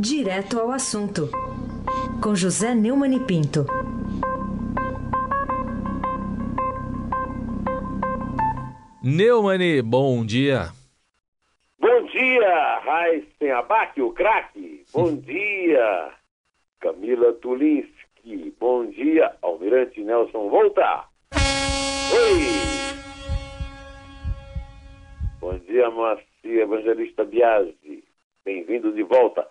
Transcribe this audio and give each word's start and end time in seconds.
Direto 0.00 0.58
ao 0.58 0.70
assunto, 0.70 1.28
com 2.24 2.34
José 2.34 2.74
Neumann 2.74 3.14
e 3.14 3.20
Pinto. 3.20 3.66
Neumani, 9.04 9.82
bom 9.82 10.24
dia. 10.24 10.70
Bom 11.78 12.06
dia, 12.06 12.78
Raíssen 12.78 13.50
Abac, 13.50 14.00
o 14.00 14.10
craque. 14.12 14.86
Bom 14.94 15.16
dia, 15.20 16.12
Camila 16.80 17.34
Tulinski. 17.34 18.54
Bom 18.58 18.86
dia, 18.86 19.36
Almirante 19.42 20.02
Nelson 20.02 20.48
Volta. 20.48 21.04
Oi. 21.34 22.40
Bom 25.42 25.58
dia, 25.58 25.90
Moacir 25.90 26.60
Evangelista 26.60 27.22
Biasi. 27.22 28.02
Bem-vindo 28.46 28.94
de 28.94 29.02
volta. 29.02 29.46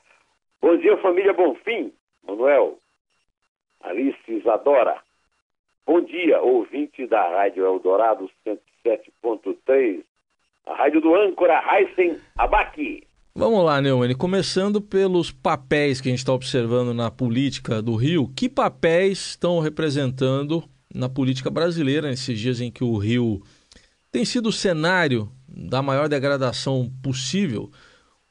Bom 0.62 0.76
dia, 0.78 0.98
família 0.98 1.32
Bonfim, 1.34 1.94
Manuel, 2.28 2.78
Alice 3.82 4.20
Isadora. 4.28 5.00
Bom 5.88 6.02
dia, 6.02 6.42
ouvinte 6.42 7.08
da 7.08 7.30
Rádio 7.30 7.66
Eldorado 7.66 8.30
107.3, 8.46 10.04
a 10.66 10.76
rádio 10.76 11.00
do 11.00 11.16
âncora 11.16 11.64
Heisen 11.72 12.20
Abaki. 12.38 13.08
Vamos 13.34 13.64
lá, 13.64 13.82
Neumann, 13.82 14.14
começando 14.16 14.82
pelos 14.82 15.32
papéis 15.32 16.02
que 16.02 16.10
a 16.10 16.12
gente 16.12 16.20
está 16.20 16.34
observando 16.34 16.94
na 16.94 17.10
política 17.10 17.82
do 17.82 17.96
Rio. 17.96 18.28
Que 18.36 18.50
papéis 18.50 19.30
estão 19.30 19.62
representando 19.62 20.62
na 20.94 21.08
política 21.08 21.50
brasileira 21.50 22.10
nesses 22.10 22.38
dias 22.38 22.60
em 22.60 22.70
que 22.70 22.84
o 22.84 22.98
Rio 22.98 23.42
tem 24.12 24.26
sido 24.26 24.50
o 24.50 24.52
cenário 24.52 25.32
da 25.48 25.82
maior 25.82 26.10
degradação 26.10 26.92
possível? 27.02 27.72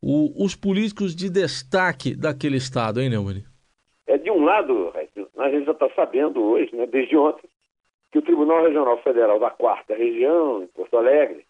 O, 0.00 0.44
os 0.44 0.54
políticos 0.54 1.14
de 1.14 1.30
destaque 1.30 2.14
daquele 2.14 2.56
estado, 2.56 3.00
hein, 3.00 3.10
Neumann? 3.10 3.44
É, 4.06 4.16
de 4.16 4.30
um 4.30 4.44
lado, 4.44 4.92
a 5.38 5.50
gente 5.50 5.66
já 5.66 5.72
está 5.72 5.88
sabendo 5.90 6.42
hoje, 6.42 6.74
né, 6.74 6.86
desde 6.86 7.16
ontem, 7.16 7.48
que 8.10 8.18
o 8.18 8.22
Tribunal 8.22 8.62
Regional 8.62 9.02
Federal 9.02 9.38
da 9.38 9.50
Quarta 9.50 9.94
Região, 9.94 10.62
em 10.62 10.66
Porto 10.68 10.96
Alegre, 10.96 11.44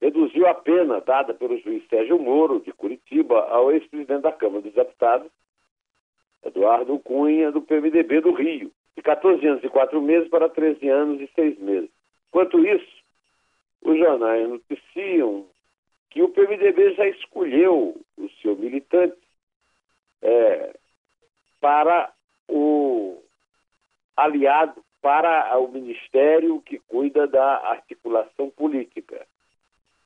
reduziu 0.00 0.46
a 0.46 0.54
pena 0.54 1.00
dada 1.00 1.34
pelo 1.34 1.58
juiz 1.58 1.86
Sérgio 1.88 2.18
Moro, 2.18 2.60
de 2.60 2.72
Curitiba, 2.72 3.40
ao 3.48 3.70
ex-presidente 3.72 4.22
da 4.22 4.32
Câmara 4.32 4.62
dos 4.62 4.72
Deputados, 4.72 5.30
Eduardo 6.44 6.98
Cunha, 6.98 7.50
do 7.50 7.62
PMDB 7.62 8.20
do 8.20 8.32
Rio, 8.32 8.70
de 8.96 9.02
14 9.02 9.46
anos 9.46 9.64
e 9.64 9.68
4 9.68 10.00
meses 10.00 10.28
para 10.28 10.48
13 10.48 10.88
anos 10.88 11.20
e 11.20 11.30
6 11.34 11.58
meses. 11.58 11.90
Enquanto 12.28 12.64
isso, 12.66 12.86
os 13.82 13.98
jornais 13.98 14.48
noticiam 14.48 15.46
que 16.14 16.22
o 16.22 16.28
PMDB 16.28 16.94
já 16.94 17.08
escolheu 17.08 18.00
o 18.16 18.28
seu 18.40 18.54
militante 18.54 19.18
é, 20.22 20.72
para 21.60 22.12
o 22.48 23.20
aliado, 24.16 24.80
para 25.02 25.58
o 25.58 25.66
ministério 25.66 26.62
que 26.62 26.78
cuida 26.78 27.26
da 27.26 27.68
articulação 27.68 28.48
política. 28.48 29.26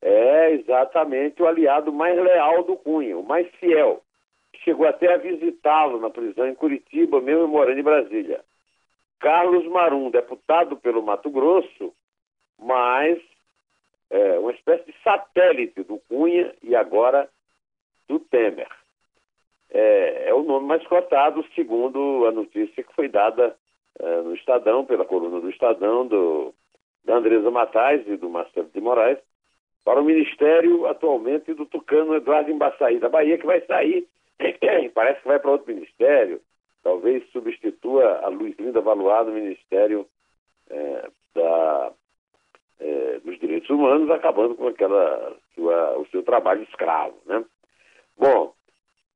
É 0.01 0.53
exatamente 0.53 1.43
o 1.43 1.47
aliado 1.47 1.93
mais 1.93 2.19
leal 2.19 2.65
do 2.65 2.75
Cunha, 2.79 3.19
o 3.19 3.23
mais 3.23 3.47
fiel. 3.57 4.03
Chegou 4.65 4.87
até 4.87 5.13
a 5.13 5.19
visitá-lo 5.19 6.01
na 6.01 6.09
prisão 6.09 6.49
em 6.49 6.55
Curitiba, 6.55 7.21
mesmo 7.21 7.47
morando 7.47 7.81
em 7.81 7.85
Brasília. 7.85 8.43
Carlos 9.21 9.67
Marum, 9.67 10.11
deputado 10.11 10.75
pelo 10.79 11.03
Mato 11.03 11.29
Grosso, 11.29 11.93
mas 12.59 13.19
é, 14.11 14.39
uma 14.39 14.53
espécie 14.53 14.87
de 14.87 14.95
satélite 15.03 15.83
do 15.83 15.99
Cunha 16.09 16.55
e 16.63 16.75
agora 16.75 17.29
do 18.09 18.19
Temer. 18.19 18.69
É, 19.71 20.31
é 20.31 20.35
o 20.35 20.43
nome 20.43 20.67
mais 20.67 20.87
cotado, 20.87 21.45
segundo 21.55 22.27
a 22.27 22.33
notícia 22.33 22.83
que 22.83 22.95
foi 22.95 23.09
dada 23.09 23.55
é, 23.99 24.23
no 24.23 24.35
Estadão, 24.35 24.85
pela 24.85 25.05
coluna 25.05 25.41
do 25.41 25.51
Estadão, 25.51 26.07
do, 26.07 26.55
da 27.05 27.17
Andresa 27.17 27.51
Matais 27.51 28.07
e 28.07 28.17
do 28.17 28.31
Marcelo 28.31 28.71
de 28.73 28.81
Moraes, 28.81 29.19
para 29.85 30.01
o 30.01 30.05
Ministério 30.05 30.87
atualmente 30.87 31.53
do 31.55 31.67
Tucano 31.67 32.15
Eduardo 32.15 32.51
Embaçaí, 32.51 32.99
da 32.99 33.09
Bahia, 33.09 33.39
que 33.39 33.47
vai 33.47 33.61
sair, 33.63 34.07
parece 34.95 35.21
que 35.21 35.29
vai 35.29 35.39
para 35.39 35.51
outro 35.51 35.73
ministério, 35.73 36.41
talvez 36.83 37.29
substitua 37.31 38.21
a 38.23 38.29
Luiz 38.29 38.57
Linda 38.59 38.81
Valuar 38.81 39.25
no 39.25 39.33
Ministério 39.33 40.07
é, 40.71 41.09
da 41.35 41.93
é, 42.81 43.19
dos 43.21 43.39
direitos 43.39 43.69
humanos, 43.71 44.11
acabando 44.11 44.55
com 44.55 44.69
aquela 44.69 45.37
sua, 45.55 45.99
o 45.99 46.07
seu 46.07 46.23
trabalho 46.23 46.63
escravo, 46.63 47.17
né? 47.27 47.45
Bom, 48.17 48.55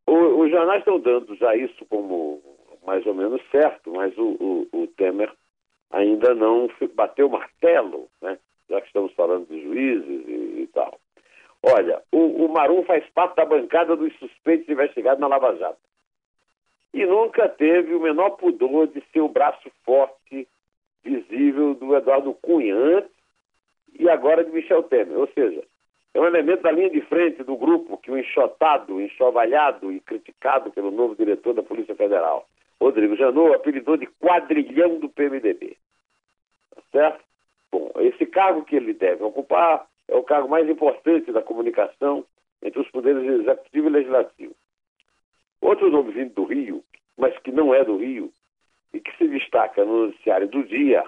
o, 0.06 0.14
os 0.40 0.50
jornais 0.50 0.80
estão 0.80 0.98
dando 0.98 1.34
já 1.36 1.54
isso 1.56 1.84
como 1.86 2.42
mais 2.84 3.06
ou 3.06 3.14
menos 3.14 3.40
certo, 3.50 3.92
mas 3.92 4.16
o, 4.18 4.68
o, 4.72 4.82
o 4.82 4.86
Temer 4.88 5.32
ainda 5.90 6.34
não 6.34 6.68
bateu 6.94 7.26
o 7.28 7.30
martelo, 7.30 8.08
né? 8.20 8.38
Já 8.68 8.80
que 8.80 8.86
estamos 8.86 9.12
falando 9.12 9.46
de 9.46 9.62
juízes 9.62 10.28
e, 10.28 10.62
e 10.62 10.70
tal. 10.72 10.98
Olha, 11.62 12.02
o, 12.10 12.44
o 12.44 12.84
faz 12.84 13.08
parte 13.10 13.36
da 13.36 13.44
bancada 13.44 13.94
dos 13.94 14.12
suspeitos 14.18 14.68
investigados 14.68 15.20
na 15.20 15.28
Lava 15.28 15.54
Jato. 15.56 15.78
E 16.92 17.06
nunca 17.06 17.48
teve 17.48 17.94
o 17.94 18.00
menor 18.00 18.30
pudor 18.30 18.88
de 18.88 19.02
ser 19.12 19.20
o 19.20 19.28
braço 19.28 19.70
forte, 19.84 20.48
visível 21.04 21.74
do 21.74 21.96
Eduardo 21.96 22.34
Cunha, 22.34 22.74
antes 22.74 23.21
e 23.98 24.08
agora 24.08 24.44
de 24.44 24.50
Michel 24.50 24.82
Temer. 24.84 25.18
Ou 25.18 25.28
seja, 25.28 25.62
é 26.14 26.20
um 26.20 26.26
elemento 26.26 26.62
da 26.62 26.70
linha 26.70 26.90
de 26.90 27.00
frente 27.02 27.42
do 27.42 27.56
grupo 27.56 27.96
que 27.98 28.10
o 28.10 28.18
enxotado, 28.18 29.00
enxovalhado 29.00 29.92
e 29.92 30.00
criticado 30.00 30.70
pelo 30.70 30.90
novo 30.90 31.16
diretor 31.16 31.54
da 31.54 31.62
Polícia 31.62 31.94
Federal, 31.94 32.46
Rodrigo 32.80 33.16
Janot, 33.16 33.54
apelidou 33.54 33.96
de 33.96 34.06
quadrilhão 34.06 34.98
do 34.98 35.08
PMDB. 35.08 35.76
Tá 36.74 36.82
certo? 36.90 37.24
Bom, 37.70 37.90
esse 38.00 38.26
cargo 38.26 38.64
que 38.64 38.76
ele 38.76 38.92
deve 38.92 39.22
ocupar 39.24 39.86
é 40.08 40.14
o 40.14 40.22
cargo 40.22 40.48
mais 40.48 40.68
importante 40.68 41.32
da 41.32 41.42
comunicação 41.42 42.24
entre 42.62 42.80
os 42.80 42.90
poderes 42.90 43.24
executivo 43.40 43.86
e 43.86 43.90
legislativo. 43.90 44.54
Outro 45.60 45.90
nome 45.90 46.12
vindo 46.12 46.34
do 46.34 46.44
Rio, 46.44 46.84
mas 47.16 47.36
que 47.38 47.50
não 47.50 47.72
é 47.72 47.84
do 47.84 47.96
Rio, 47.96 48.32
e 48.92 49.00
que 49.00 49.16
se 49.16 49.26
destaca 49.26 49.84
no 49.84 50.06
noticiário 50.06 50.48
do 50.48 50.62
dia, 50.64 51.04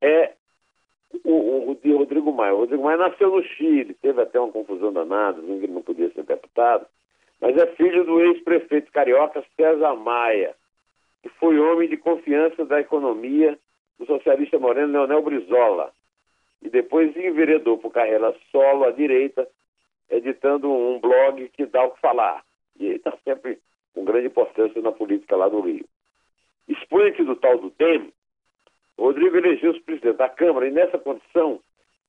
é 0.00 0.34
o, 1.24 1.32
o, 1.32 1.70
o 1.70 1.96
Rodrigo 1.96 2.32
Maia. 2.32 2.54
O 2.54 2.58
Rodrigo 2.58 2.82
Maia 2.82 2.98
nasceu 2.98 3.30
no 3.30 3.42
Chile, 3.42 3.94
teve 3.94 4.20
até 4.20 4.38
uma 4.38 4.52
confusão 4.52 4.92
danada, 4.92 5.40
ninguém 5.40 5.70
não 5.70 5.82
podia 5.82 6.10
ser 6.12 6.22
deputado, 6.24 6.86
mas 7.40 7.56
é 7.56 7.66
filho 7.74 8.04
do 8.04 8.20
ex-prefeito 8.20 8.92
carioca 8.92 9.44
César 9.56 9.94
Maia, 9.94 10.54
que 11.22 11.28
foi 11.30 11.58
homem 11.58 11.88
de 11.88 11.96
confiança 11.96 12.64
da 12.64 12.80
economia 12.80 13.58
do 13.98 14.06
socialista 14.06 14.58
moreno 14.58 14.92
Leonel 14.92 15.22
Brizola, 15.22 15.90
e 16.62 16.68
depois 16.68 17.16
enveredou 17.16 17.78
por 17.78 17.90
carreira 17.90 18.34
solo 18.50 18.84
à 18.84 18.90
direita, 18.90 19.48
editando 20.10 20.70
um 20.70 20.98
blog 20.98 21.48
que 21.50 21.66
dá 21.66 21.84
o 21.84 21.90
que 21.90 22.00
falar. 22.00 22.42
E 22.78 22.86
ele 22.86 22.96
está 22.96 23.12
sempre 23.24 23.58
com 23.94 24.04
grande 24.04 24.26
importância 24.26 24.80
na 24.80 24.92
política 24.92 25.36
lá 25.36 25.48
no 25.48 25.60
Rio. 25.60 25.84
Expoente 26.68 27.22
do 27.22 27.36
tal 27.36 27.58
do 27.58 27.70
DEM, 27.78 28.12
Rodrigo 28.98 29.36
elegeu-se 29.36 29.80
presidente 29.80 30.16
da 30.16 30.28
Câmara 30.28 30.68
e, 30.68 30.70
nessa 30.70 30.98
condição, 30.98 31.60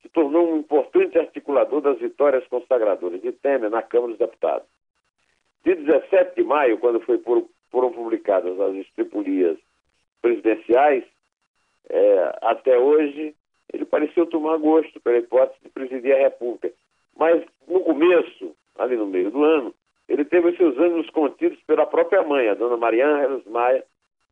se 0.02 0.10
tornou 0.10 0.54
um 0.54 0.58
importante 0.58 1.18
articulador 1.18 1.82
das 1.82 1.98
vitórias 1.98 2.46
consagradoras 2.48 3.22
de 3.22 3.32
Temer 3.32 3.70
na 3.70 3.82
Câmara 3.82 4.12
dos 4.12 4.20
Deputados. 4.20 4.68
De 5.64 5.74
17 5.76 6.36
de 6.36 6.44
maio, 6.44 6.78
quando 6.78 7.00
foi 7.02 7.18
por, 7.18 7.44
foram 7.72 7.92
publicadas 7.92 8.60
as 8.60 8.76
estripulias 8.76 9.58
presidenciais, 10.22 11.04
é, 11.90 12.38
até 12.42 12.78
hoje, 12.78 13.36
ele 13.74 13.86
pareceu 13.86 14.28
tomar 14.28 14.58
gosto 14.58 15.00
pela 15.02 15.18
hipótese 15.18 15.60
de 15.64 15.70
presidir 15.70 16.16
a 16.16 16.20
República. 16.20 16.72
Mas, 17.18 17.44
no 17.68 17.80
começo, 17.80 18.56
ali 18.78 18.96
no 18.96 19.08
meio 19.08 19.32
do 19.32 19.44
ano, 19.44 19.74
ele 20.08 20.24
teve 20.24 20.50
os 20.50 20.58
seus 20.58 20.78
ânimos 20.78 21.10
contidos 21.10 21.60
pela 21.64 21.86
própria 21.88 22.22
mãe, 22.22 22.48
a 22.48 22.54
dona 22.54 22.78
Mariana 22.78 23.22
Reles 23.22 23.46
Maia, 23.46 23.84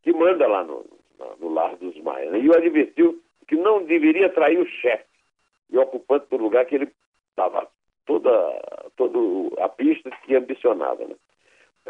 que 0.02 0.12
manda 0.12 0.46
lá 0.46 0.62
no, 0.62 0.84
no 1.38 1.52
lar 1.52 1.76
dos 1.76 1.96
Maia. 2.00 2.30
Né? 2.30 2.40
E 2.40 2.48
o 2.48 2.56
advertiu 2.56 3.20
que 3.46 3.56
não 3.56 3.84
deveria 3.84 4.28
trair 4.28 4.58
o 4.58 4.66
chefe 4.66 5.04
e 5.70 5.78
ocupante 5.78 6.26
do 6.30 6.36
lugar 6.36 6.64
que 6.66 6.74
ele 6.74 6.90
estava 7.30 7.68
toda, 8.06 8.30
toda 8.96 9.18
a 9.62 9.68
pista 9.68 10.10
que 10.24 10.34
ambicionava. 10.34 11.04
Né? 11.04 11.14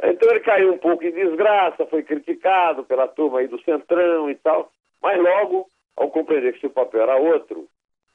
Então 0.04 0.30
ele 0.30 0.40
caiu 0.40 0.72
um 0.72 0.78
pouco 0.78 1.04
em 1.04 1.12
desgraça, 1.12 1.86
foi 1.86 2.02
criticado 2.02 2.84
pela 2.84 3.06
turma 3.06 3.40
aí 3.40 3.48
do 3.48 3.62
Centrão 3.62 4.30
e 4.30 4.34
tal, 4.36 4.70
mas 5.00 5.20
logo, 5.20 5.68
ao 5.96 6.10
compreender 6.10 6.54
que 6.54 6.60
seu 6.60 6.70
papel 6.70 7.02
era 7.02 7.16
outro 7.16 7.68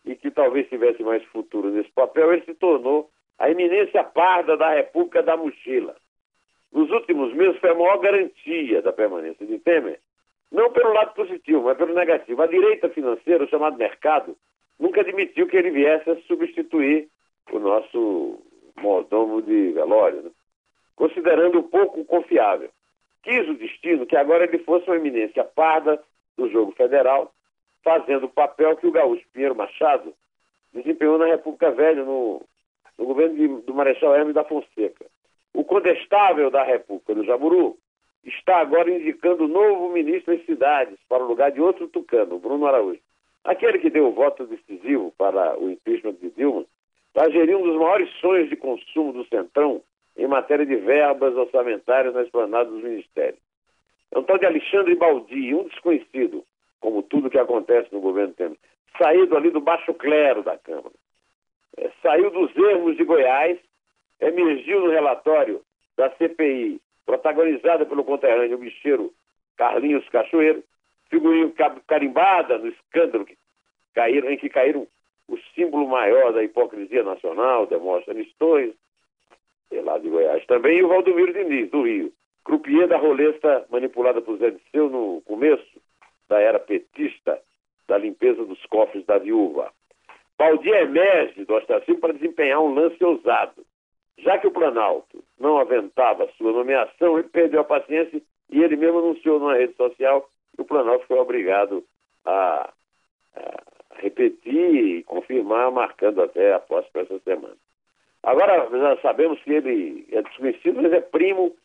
e 0.06 0.16
que 0.16 0.32
talvez 0.32 0.68
tivesse 0.68 1.04
mais 1.04 1.24
futuro 1.26 1.70
nesse 1.70 1.92
papel, 1.92 2.34
ele 2.34 2.46
se 2.46 2.54
tornou 2.56 3.10
a 3.38 3.50
eminência 3.50 4.04
parda 4.04 4.58
da 4.58 4.74
República 4.74 5.24
da 5.24 5.38
Mochila. 5.38 5.96
Nos 6.72 6.90
últimos 6.92 7.34
meses 7.34 7.60
foi 7.60 7.72
a 7.72 7.76
maior 7.76 7.98
garantia 7.98 8.82
da 8.82 8.92
permanência 8.92 9.46
de 9.46 9.58
Temer 9.60 10.00
não 10.52 10.72
pelo 10.72 10.94
lado 10.94 11.14
positivo, 11.14 11.64
mas 11.64 11.78
pelo 11.78 11.94
negativo. 11.94 12.42
A 12.42 12.48
direita 12.48 12.90
financeira, 12.90 13.44
o 13.44 13.50
chamado 13.50 13.78
mercado, 13.78 14.36
nunca 14.80 15.02
admitiu 15.02 15.48
que 15.48 15.58
ele 15.58 15.72
viesse 15.72 16.10
a 16.10 16.20
substituir 16.22 17.08
o 17.52 17.60
nosso 17.60 18.40
mordomo 18.82 19.42
de 19.42 19.72
velório. 19.72 20.24
Né? 20.24 20.32
considerando 21.00 21.64
pouco 21.64 22.04
confiável. 22.04 22.70
Quis 23.24 23.48
o 23.48 23.54
destino 23.54 24.06
que 24.06 24.18
agora 24.18 24.44
ele 24.44 24.60
fosse 24.60 24.86
uma 24.90 24.98
eminência 24.98 25.46
parda 25.46 25.98
do 26.36 26.50
jogo 26.50 26.74
federal, 26.74 27.32
fazendo 27.82 28.26
o 28.26 28.30
papel 28.30 28.76
que 28.76 28.86
o 28.86 28.92
gaúcho 28.92 29.26
Pinheiro 29.32 29.56
Machado 29.56 30.14
desempenhou 30.74 31.18
na 31.18 31.26
República 31.26 31.72
Velha, 31.72 32.04
no, 32.04 32.42
no 32.98 33.06
governo 33.06 33.36
de, 33.36 33.48
do 33.66 33.74
Marechal 33.74 34.14
Hermes 34.14 34.36
da 34.36 34.44
Fonseca. 34.44 35.06
O 35.54 35.64
condestável 35.64 36.52
da 36.52 36.64
República 36.64 37.16
do 37.16 37.24
Jaburu 37.24 37.78
está 38.24 38.58
agora 38.58 38.92
indicando 38.92 39.48
novo 39.48 39.90
ministro 39.90 40.36
das 40.36 40.46
cidades 40.46 40.98
para 41.08 41.24
o 41.24 41.28
lugar 41.28 41.52
de 41.52 41.62
outro 41.62 41.88
tucano, 41.88 42.40
Bruno 42.40 42.66
Araújo. 42.66 43.00
Aquele 43.44 43.80
que 43.80 43.90
deu 43.90 44.08
o 44.08 44.14
voto 44.14 44.46
decisivo 44.46 45.14
para 45.18 45.58
o 45.58 45.70
impeachment 45.70 46.16
de 46.16 46.30
Dilma, 46.32 46.66
vai 47.14 47.32
gerir 47.32 47.56
um 47.56 47.64
dos 47.64 47.76
maiores 47.78 48.10
sonhos 48.20 48.50
de 48.50 48.56
consumo 48.56 49.14
do 49.14 49.26
Centrão 49.28 49.82
em 50.18 50.28
matéria 50.28 50.66
de 50.66 50.76
verbas 50.76 51.36
orçamentárias 51.36 52.14
na 52.14 52.24
esplanada 52.24 52.70
dos 52.70 52.84
ministérios. 52.84 53.40
É 54.12 54.20
um 54.20 54.24
tal 54.24 54.38
de 54.38 54.46
Alexandre 54.46 54.96
Baldi, 54.96 55.54
um 55.54 55.64
desconhecido, 55.64 56.44
como 56.80 57.04
tudo 57.04 57.30
que 57.30 57.38
acontece 57.38 57.94
no 57.94 58.02
governo 58.02 58.34
Temer, 58.34 58.58
saído 58.98 59.38
ali 59.38 59.50
do 59.50 59.62
baixo 59.62 59.94
clero 59.94 60.44
da 60.44 60.58
Câmara. 60.58 60.94
É, 61.78 61.90
saiu 62.02 62.30
dos 62.32 62.56
ermos 62.56 62.98
de 62.98 63.04
Goiás, 63.04 63.58
emergiu 64.20 64.82
no 64.82 64.92
relatório 64.92 65.62
da 65.96 66.10
CPI, 66.12 66.82
protagonizada 67.10 67.88
pelo 67.88 68.04
conterrâneo 68.04 68.60
bicheiro 68.60 69.12
Carlinhos 69.58 70.08
Cachoeiro, 70.10 70.64
figurinha 71.10 71.52
carimbada 71.88 72.60
no 72.60 72.68
escândalo 72.68 73.26
que 73.26 73.36
caíram, 73.96 74.30
em 74.30 74.38
que 74.38 74.48
caíram 74.48 74.86
o 75.28 75.36
símbolo 75.56 75.88
maior 75.88 76.32
da 76.32 76.44
hipocrisia 76.44 77.02
nacional, 77.02 77.66
Demóstenes 77.66 78.32
Torres, 78.38 78.76
lá 79.72 79.98
de 79.98 80.08
Goiás 80.08 80.46
também, 80.46 80.78
e 80.78 80.84
o 80.84 80.88
Valdomiro 80.88 81.34
Diniz, 81.34 81.72
do 81.72 81.82
Rio, 81.82 82.14
croupier 82.46 82.88
da 82.88 82.98
rolesta 82.98 83.66
manipulada 83.72 84.22
por 84.22 84.38
Zé 84.38 84.52
Disseu 84.52 84.88
no 84.88 85.20
começo 85.26 85.82
da 86.28 86.40
era 86.40 86.60
petista 86.60 87.42
da 87.88 87.98
limpeza 87.98 88.46
dos 88.46 88.64
cofres 88.68 89.04
da 89.08 89.18
viúva. 89.18 89.74
Baldi 90.38 90.70
emerge 90.70 91.44
do 91.44 91.56
ostracismo 91.56 92.00
para 92.00 92.14
desempenhar 92.14 92.62
um 92.62 92.72
lance 92.72 93.04
ousado. 93.04 93.66
Já 94.24 94.38
que 94.38 94.48
o 94.48 94.52
Planalto 94.52 95.24
não 95.40 95.58
aventava 95.58 96.30
sua 96.38 96.52
nomeação, 96.52 97.18
ele 97.18 97.30
perdeu 97.30 97.62
a 97.62 97.66
paciência 97.66 98.22
e 98.50 98.64
ele 98.64 98.76
mesmo 98.76 99.00
anunciou 99.00 99.40
numa 99.40 99.56
rede 99.56 99.74
social 99.76 100.30
que 100.56 100.62
o 100.62 100.66
Planalto 100.66 101.06
foi 101.08 101.18
obrigado 101.18 101.84
a, 102.26 102.70
a 103.36 103.64
repetir 103.96 104.76
e 104.76 105.04
confirmar, 105.04 105.72
marcando 105.72 106.22
até 106.22 106.54
a 106.54 106.60
para 106.60 106.84
essa 106.96 107.20
semana. 107.20 107.56
Agora, 108.24 108.70
nós 108.70 109.02
sabemos 109.02 109.42
que 109.44 109.54
ele 109.54 110.08
é 110.12 110.22
desconhecido, 110.22 110.82
mas 110.82 110.92
é 110.92 111.00
primo 111.00 111.56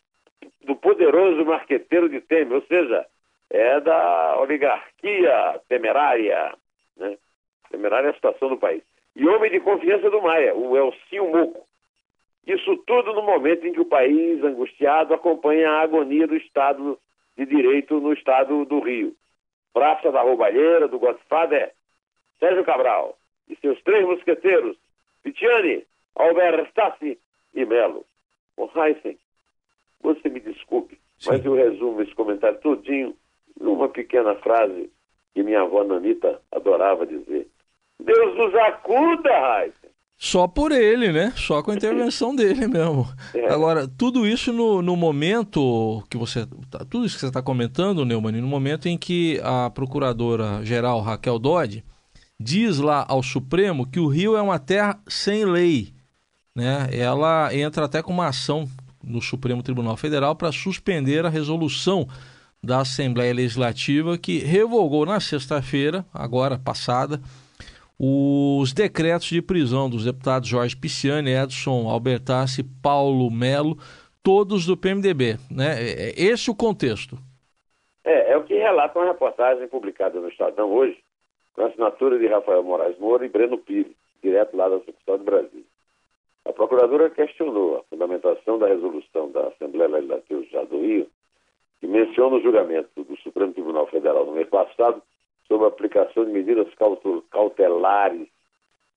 do 0.63 0.77
poderoso 0.77 1.45
marqueteiro 1.45 2.09
de 2.09 2.21
Temer, 2.21 2.59
ou 2.59 2.63
seja, 2.63 3.07
é 3.51 3.81
da 3.81 4.39
oligarquia 4.41 5.61
temerária, 5.69 6.55
né? 6.97 7.19
Temerária 7.71 8.09
é 8.09 8.11
a 8.11 8.15
situação 8.15 8.49
do 8.49 8.57
país. 8.57 8.83
E 9.17 9.27
homem 9.27 9.51
de 9.51 9.61
confiança 9.61 10.11
do 10.11 10.23
Maia, 10.23 10.55
o 10.55 10.77
Elcio 10.77 11.27
Muco. 11.29 11.67
Isso 12.47 12.77
tudo 12.87 13.15
no 13.15 13.23
momento 13.23 13.67
em 13.67 13.73
que 13.73 13.81
o 13.81 13.87
país, 13.87 14.43
angustiado, 14.45 15.15
acompanha 15.15 15.71
a 15.71 15.81
agonia 15.83 16.27
do 16.27 16.37
Estado 16.37 16.99
de 17.37 17.47
Direito 17.47 18.01
no 18.01 18.13
Estado 18.13 18.65
do 18.65 18.81
Rio. 18.81 19.15
Praça 19.73 20.13
da 20.13 20.23
Roubalheira, 20.23 20.87
do 20.87 20.99
Godfather, 20.99 21.73
Sérgio 22.39 22.65
Cabral 22.65 23.17
e 23.49 23.57
seus 23.57 23.81
três 23.83 24.07
mosqueteiros, 24.07 24.77
Pitiani, 25.23 25.85
Albertassi 26.15 27.19
e 27.55 27.65
Melo. 27.65 28.05
O 28.57 28.69
Heisen, 28.79 29.19
você 30.01 30.29
me 30.29 30.41
desculpe, 30.41 30.99
Sim. 31.19 31.31
mas 31.31 31.45
eu 31.45 31.55
resumo 31.55 32.03
esse 32.03 32.15
comentário 32.15 32.61
todinho 32.61 33.17
numa 33.59 33.89
pequena 33.89 34.35
frase 34.37 34.91
que 35.35 35.43
minha 35.43 35.63
avó 35.63 35.83
Nanita 35.83 36.41
adorava 36.53 37.07
dizer. 37.07 37.49
Deus 37.99 38.37
nos 38.37 38.55
acuda, 38.55 39.31
Heisen. 39.31 39.84
Só 40.17 40.47
por 40.47 40.73
ele, 40.73 41.13
né? 41.13 41.33
Só 41.37 41.63
com 41.63 41.71
a 41.71 41.75
intervenção 41.75 42.35
dele 42.37 42.67
mesmo. 42.67 43.07
É. 43.35 43.53
Agora, 43.53 43.87
tudo 43.87 44.27
isso 44.27 44.53
no, 44.53 44.81
no 44.81 44.97
momento 44.97 46.03
que 46.09 46.17
você. 46.17 46.47
Tá, 46.71 46.85
tudo 46.89 47.05
isso 47.05 47.17
que 47.17 47.21
você 47.21 47.27
está 47.27 47.43
comentando, 47.43 48.05
Neumann, 48.05 48.41
no 48.41 48.47
momento 48.47 48.89
em 48.89 48.97
que 48.97 49.41
a 49.43 49.71
procuradora-geral 49.71 51.01
Raquel 51.01 51.39
Dodge 51.39 51.85
diz 52.39 52.79
lá 52.79 53.05
ao 53.09 53.23
Supremo 53.23 53.87
que 53.87 54.01
o 54.01 54.09
Rio 54.09 54.37
é 54.37 54.43
uma 54.43 54.59
terra 54.59 54.99
sem 55.09 55.45
lei. 55.45 55.93
Né? 56.55 56.89
Ela 56.93 57.55
entra 57.55 57.85
até 57.85 58.03
com 58.03 58.13
uma 58.13 58.29
ação 58.29 58.69
no 59.03 59.21
Supremo 59.21 59.63
Tribunal 59.63 59.97
Federal 59.97 60.35
para 60.35 60.53
suspender 60.53 61.27
a 61.27 61.29
resolução 61.29 62.09
da 62.63 62.81
Assembleia 62.81 63.35
Legislativa 63.35 64.17
que 64.17 64.39
revogou 64.39 65.05
na 65.05 65.21
sexta-feira, 65.21 66.05
agora 66.13 66.59
passada, 66.59 67.21
os 67.99 68.73
decretos 68.73 69.29
de 69.29 69.41
prisão 69.41 69.89
dos 69.89 70.05
deputados 70.05 70.49
Jorge 70.49 70.77
Pisciani, 70.77 71.31
Edson 71.31 71.89
Albertassi, 71.89 72.65
Paulo 72.83 73.31
Melo, 73.31 73.77
todos 74.23 74.67
do 74.67 74.77
PMDB. 74.77 75.37
Né? 75.51 75.75
É, 75.79 76.11
é 76.11 76.23
esse 76.23 76.51
o 76.51 76.55
contexto. 76.55 77.17
É, 78.05 78.33
é 78.33 78.37
o 78.37 78.45
que 78.45 78.55
relata 78.55 78.99
uma 78.99 79.09
reportagem 79.09 79.69
publicada 79.69 80.21
no 80.21 80.29
Estadão 80.29 80.71
hoje, 80.73 80.99
com 81.55 81.65
assinatura 81.65 82.19
de 82.19 82.27
Rafael 82.27 82.63
Moraes 82.63 82.99
Moura 82.99 83.25
e 83.25 83.29
Breno 83.29 83.59
Pires, 83.59 83.95
direto 84.23 84.57
lá 84.57 84.69
da 84.69 84.79
sucursal 84.81 85.19
de 85.19 85.25
Brasília. 85.25 85.65
A 86.45 86.53
procuradora 86.53 87.09
questionou 87.09 87.79
a 87.79 87.83
fundamentação 87.85 88.59
da 88.59 88.67
resolução 88.67 89.31
da 89.31 89.49
Assembleia 89.49 89.89
Legislativa 89.89 90.43
já 90.51 90.65
do 90.65 90.79
Rio, 90.79 91.07
que 91.81 91.87
menciona 91.87 92.37
o 92.37 92.43
julgamento 92.43 93.03
do 93.03 93.17
Supremo 93.19 93.53
Tribunal 93.55 93.87
Federal 93.87 94.27
no 94.27 94.33
mês 94.33 94.49
passado 94.49 95.03
sobre 95.55 95.67
a 95.67 95.69
aplicação 95.69 96.25
de 96.25 96.33
medidas 96.33 96.67
cautelares 97.31 98.27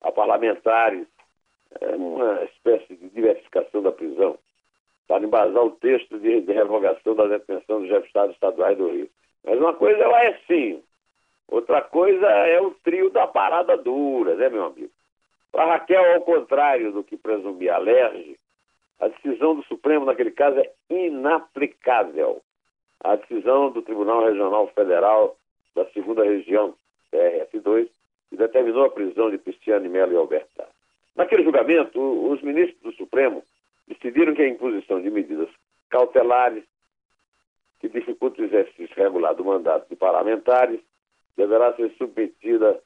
a 0.00 0.10
parlamentares, 0.10 1.06
é 1.80 1.94
uma 1.94 2.42
espécie 2.44 2.96
de 2.96 3.08
diversificação 3.10 3.80
da 3.80 3.92
prisão, 3.92 4.36
para 5.06 5.24
embasar 5.24 5.64
o 5.64 5.70
texto 5.70 6.18
de, 6.18 6.40
de 6.40 6.52
revogação 6.52 7.14
da 7.14 7.26
detenção 7.26 7.80
dos 7.80 7.88
deputados 7.88 8.34
estaduais 8.34 8.76
do 8.76 8.88
Rio. 8.88 9.08
Mas 9.44 9.58
uma 9.58 9.74
coisa 9.74 10.02
é 10.02 10.08
o 10.08 10.82
outra 11.48 11.80
coisa 11.80 12.26
é 12.26 12.60
o 12.60 12.72
trio 12.82 13.10
da 13.10 13.26
parada 13.26 13.76
dura, 13.76 14.34
né, 14.34 14.48
meu 14.48 14.66
amigo? 14.66 14.90
Para 15.52 15.66
Raquel, 15.66 16.14
ao 16.14 16.20
contrário 16.22 16.92
do 16.92 17.04
que 17.04 17.16
presumia 17.16 17.76
a 17.76 17.78
a 19.00 19.08
decisão 19.08 19.54
do 19.54 19.62
Supremo 19.64 20.04
naquele 20.04 20.32
caso 20.32 20.58
é 20.58 20.72
inaplicável. 20.90 22.42
A 23.00 23.14
decisão 23.14 23.70
do 23.70 23.80
Tribunal 23.80 24.24
Regional 24.24 24.66
Federal 24.74 25.36
da 25.78 25.86
segunda 25.92 26.24
região, 26.24 26.74
TRF2, 27.12 27.88
que 28.28 28.36
determinou 28.36 28.84
a 28.84 28.90
prisão 28.90 29.30
de 29.30 29.38
Cristiane 29.38 29.88
Melo 29.88 30.12
e 30.12 30.16
Alberta. 30.16 30.66
Naquele 31.14 31.44
julgamento, 31.44 32.00
os 32.00 32.42
ministros 32.42 32.80
do 32.82 32.92
Supremo 32.92 33.42
decidiram 33.86 34.34
que 34.34 34.42
a 34.42 34.48
imposição 34.48 35.00
de 35.00 35.10
medidas 35.10 35.48
cautelares 35.88 36.64
que 37.80 37.88
dificultam 37.88 38.44
o 38.44 38.48
exercício 38.48 38.94
regular 38.96 39.34
do 39.34 39.44
mandato 39.44 39.88
de 39.88 39.94
parlamentares 39.94 40.80
deverá 41.36 41.72
ser 41.74 41.92
submetida 41.96 42.80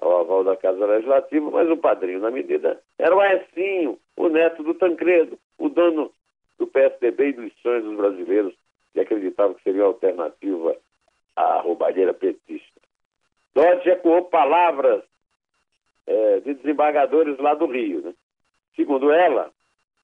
ao 0.00 0.20
aval 0.20 0.44
da 0.44 0.56
Casa 0.56 0.86
Legislativa, 0.86 1.50
mas 1.50 1.68
o 1.68 1.76
padrinho 1.76 2.20
na 2.20 2.30
medida 2.30 2.80
era 2.96 3.16
o 3.16 3.20
Aecinho, 3.20 3.98
o 4.16 4.28
neto 4.28 4.62
do 4.62 4.74
Tancredo, 4.74 5.36
o 5.58 5.68
dono 5.68 6.12
do 6.56 6.68
PSDB 6.68 7.30
e 7.30 7.32
dos 7.32 7.52
sonhos 7.60 7.84
dos 7.84 7.96
brasileiros 7.96 8.54
que 8.92 9.00
acreditavam 9.00 9.54
que 9.54 9.62
seria 9.64 9.82
a 9.82 9.86
alternativa 9.86 10.76
à 11.38 11.60
roubalheira 11.60 12.12
petista. 12.12 12.80
Dodge 13.54 13.88
ecoou 13.88 14.24
palavras 14.24 15.04
é, 16.06 16.40
de 16.40 16.54
desembargadores 16.54 17.38
lá 17.38 17.54
do 17.54 17.66
Rio. 17.66 18.02
Né? 18.02 18.14
Segundo 18.74 19.12
ela, 19.12 19.50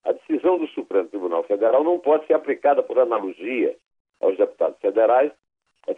a 0.05 0.13
decisão 0.13 0.57
do 0.57 0.67
Supremo 0.67 1.09
Tribunal 1.09 1.43
Federal 1.43 1.83
não 1.83 1.99
pode 1.99 2.25
ser 2.27 2.33
aplicada 2.33 2.81
por 2.81 2.97
analogia 2.99 3.75
aos 4.21 4.37
deputados 4.37 4.79
federais, 4.79 5.31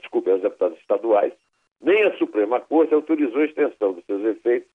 desculpe, 0.02 0.32
aos 0.32 0.42
deputados 0.42 0.78
estaduais, 0.80 1.34
nem 1.80 2.04
a 2.04 2.18
Suprema 2.18 2.60
Corte 2.60 2.94
autorizou 2.94 3.42
a 3.42 3.46
extensão 3.46 3.94
dos 3.94 4.06
seus 4.06 4.24
efeitos 4.24 4.70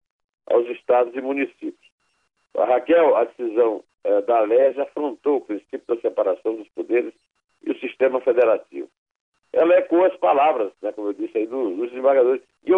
aos 0.47 0.66
estados 0.69 1.14
e 1.14 1.21
municípios. 1.21 1.90
A 2.57 2.64
Raquel, 2.64 3.16
a 3.16 3.25
decisão 3.25 3.83
eh, 4.04 4.21
da 4.23 4.40
LEG 4.40 4.81
afrontou 4.81 5.38
o 5.38 5.40
princípio 5.40 5.83
da 5.87 6.00
separação 6.00 6.54
dos 6.54 6.69
poderes 6.69 7.12
e 7.64 7.71
o 7.71 7.78
sistema 7.81 8.21
federativo. 8.21 8.88
Ela 9.52 9.76
ecoou 9.76 10.04
as 10.04 10.16
palavras, 10.16 10.73
né, 10.81 10.92
como 10.92 11.09
eu 11.09 11.12
disse 11.12 11.37
aí, 11.37 11.47
dos, 11.47 11.76
dos 11.76 11.90
desembargadores. 11.90 12.42
E 12.64 12.73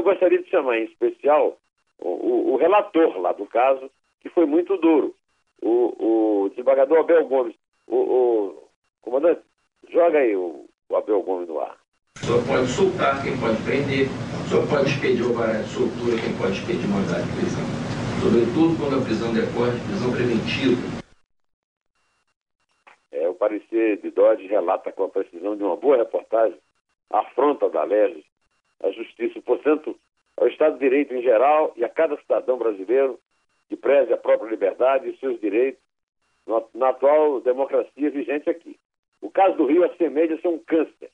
chamar 0.55 0.79
em 0.79 0.85
especial 0.85 1.59
o, 1.99 2.09
o, 2.09 2.53
o 2.55 2.57
relator 2.57 3.19
lá 3.19 3.33
do 3.33 3.47
caso, 3.47 3.91
que 4.21 4.29
foi 4.29 4.47
muito 4.47 4.77
duro, 4.77 5.15
o, 5.63 6.45
o 6.45 6.49
desembargador 6.51 6.99
Abel 6.99 7.27
Gomes. 7.27 7.55
O, 7.87 7.97
o 7.97 8.69
comandante, 9.03 9.43
joga 9.91 10.19
aí 10.19 10.35
o, 10.35 10.67
o 10.89 10.97
Abel 10.97 11.23
Gomes 11.23 11.49
no 11.49 11.61
ar. 11.61 11.77
O 12.23 12.25
senhor 12.25 12.43
pode 12.47 12.67
soltar 12.69 13.23
quem 13.23 13.39
pode 13.39 13.61
prender, 13.63 14.07
o 14.07 14.49
senhor 14.49 14.67
pode 14.69 14.89
expedir 14.89 15.27
o 15.27 15.35
varão 15.35 15.63
de 15.63 15.69
soltura 15.69 16.17
quem 16.23 16.39
pode 16.39 16.53
expedir 16.53 16.89
mandado 16.89 17.25
de 17.27 17.37
prisão. 17.37 17.67
Sobretudo 18.23 18.79
quando 18.79 19.03
a 19.03 19.05
prisão 19.05 19.35
decorre 19.35 19.73
de 19.73 19.85
prisão 19.85 20.13
preventiva 20.13 21.05
parecer 23.45 23.99
de 24.01 24.11
Dodge 24.11 24.47
relata 24.47 24.91
com 24.91 25.05
a 25.05 25.09
precisão 25.09 25.55
de 25.55 25.63
uma 25.63 25.77
boa 25.77 25.99
reportagem 25.99 26.59
a 27.11 27.21
afronta 27.21 27.69
da 27.69 27.85
LERJ, 27.85 28.25
a 28.83 28.91
justiça, 28.91 29.41
portanto, 29.43 29.95
ao 30.37 30.49
Estado 30.49 30.75
de 30.75 30.81
Direito 30.81 31.15
em 31.15 31.23
geral 31.23 31.73
e 31.77 31.85
a 31.85 31.89
cada 31.89 32.17
cidadão 32.19 32.59
brasileiro 32.59 33.19
que 33.69 33.77
preze 33.77 34.13
a 34.13 34.17
própria 34.17 34.51
liberdade 34.51 35.09
e 35.09 35.17
seus 35.19 35.41
direitos 35.41 35.81
na 36.75 36.91
atual 36.91 37.41
democracia 37.41 38.11
vigente 38.11 38.51
aqui. 38.51 38.79
O 39.21 39.31
caso 39.31 39.57
do 39.57 39.67
Rio 39.67 39.85
assemelha-se 39.85 40.47
a 40.47 40.51
um 40.51 40.59
câncer 40.59 41.11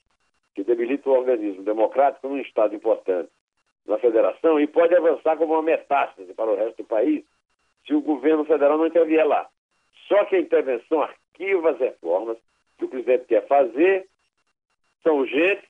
que 0.55 0.65
debilita 0.65 1.09
o 1.09 1.13
organismo 1.13 1.63
democrático 1.63 2.29
num 2.29 2.39
Estado 2.39 2.75
importante 2.75 3.31
na 3.87 3.99
federação 3.99 4.59
e 4.61 4.67
pode 4.67 4.95
avançar 4.95 5.37
como 5.37 5.55
uma 5.55 5.63
metástase 5.63 6.35
para 6.35 6.51
o 6.51 6.57
resto 6.57 6.79
do 6.79 6.85
país 6.85 7.25
se 7.87 7.95
o 7.95 8.01
governo 8.01 8.45
federal 8.45 8.77
não 8.77 8.87
intervier 8.87 9.27
lá. 9.27 9.49
Só 10.09 10.25
que 10.25 10.37
a 10.37 10.41
intervenção 10.41 11.03
arquiva 11.03 11.71
as 11.71 11.79
reformas 11.79 12.37
que 12.79 12.85
o 12.85 12.89
presidente 12.89 13.27
quer 13.27 13.47
fazer, 13.47 14.07
são 15.03 15.19
urgentes 15.19 15.70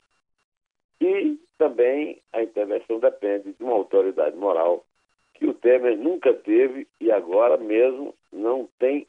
e 1.00 1.38
também 1.58 2.20
a 2.32 2.42
intervenção 2.42 2.98
depende 3.00 3.52
de 3.52 3.64
uma 3.64 3.72
autoridade 3.74 4.36
moral 4.36 4.84
que 5.34 5.46
o 5.46 5.54
Temer 5.54 5.96
nunca 5.96 6.32
teve 6.34 6.86
e 7.00 7.10
agora 7.10 7.56
mesmo 7.56 8.14
não 8.32 8.68
tem. 8.78 9.06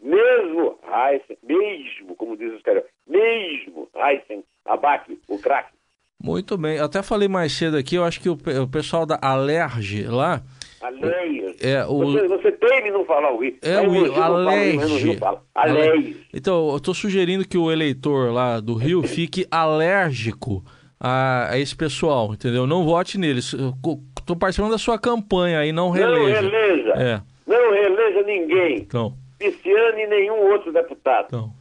Mesmo 0.00 0.78
Heisen, 0.82 1.36
mesmo, 1.42 2.16
como 2.16 2.36
diz 2.36 2.54
os 2.54 2.62
caras, 2.62 2.84
mesmo 3.06 3.88
Heisen, 3.94 4.42
Abac, 4.64 5.18
o 5.28 5.38
craque. 5.38 5.74
Muito 6.22 6.56
bem, 6.56 6.76
eu 6.76 6.84
até 6.84 7.02
falei 7.02 7.28
mais 7.28 7.52
cedo 7.52 7.76
aqui, 7.76 7.96
eu 7.96 8.04
acho 8.04 8.20
que 8.20 8.28
o, 8.28 8.34
o 8.62 8.68
pessoal 8.68 9.04
da 9.04 9.18
Alerge 9.20 10.04
lá. 10.04 10.42
Alerge. 10.80 11.56
É, 11.60 11.84
o... 11.84 11.98
você, 11.98 12.28
você 12.28 12.52
teme 12.52 12.90
não 12.90 13.04
falar 13.04 13.34
o 13.34 13.44
I. 13.44 13.58
É 13.62 13.80
o 13.80 14.06
I, 14.06 14.14
Alerge. 14.14 15.18
Alerge. 15.54 16.26
Então, 16.32 16.70
eu 16.70 16.76
estou 16.76 16.94
sugerindo 16.94 17.46
que 17.46 17.58
o 17.58 17.70
eleitor 17.70 18.32
lá 18.32 18.60
do 18.60 18.74
Rio 18.74 19.02
fique 19.02 19.46
alérgico 19.50 20.64
a, 21.00 21.52
a, 21.52 21.58
esse 21.58 21.74
pessoal, 21.74 22.34
entendeu? 22.34 22.66
Não 22.66 22.84
vote 22.84 23.16
neles. 23.16 23.54
Estou 23.54 24.36
participando 24.38 24.72
da 24.72 24.78
sua 24.78 24.98
campanha 24.98 25.60
aí, 25.60 25.72
não 25.72 25.90
releja. 25.90 26.42
Não 26.42 26.50
releja. 26.50 26.90
É. 26.90 27.20
Não 27.46 27.72
releja 27.72 28.22
ninguém. 28.22 28.76
Então. 28.76 29.14
Pisciane 29.38 30.02
e 30.02 30.06
nenhum 30.06 30.52
outro 30.52 30.70
deputado. 30.70 31.26
Então, 31.28 31.52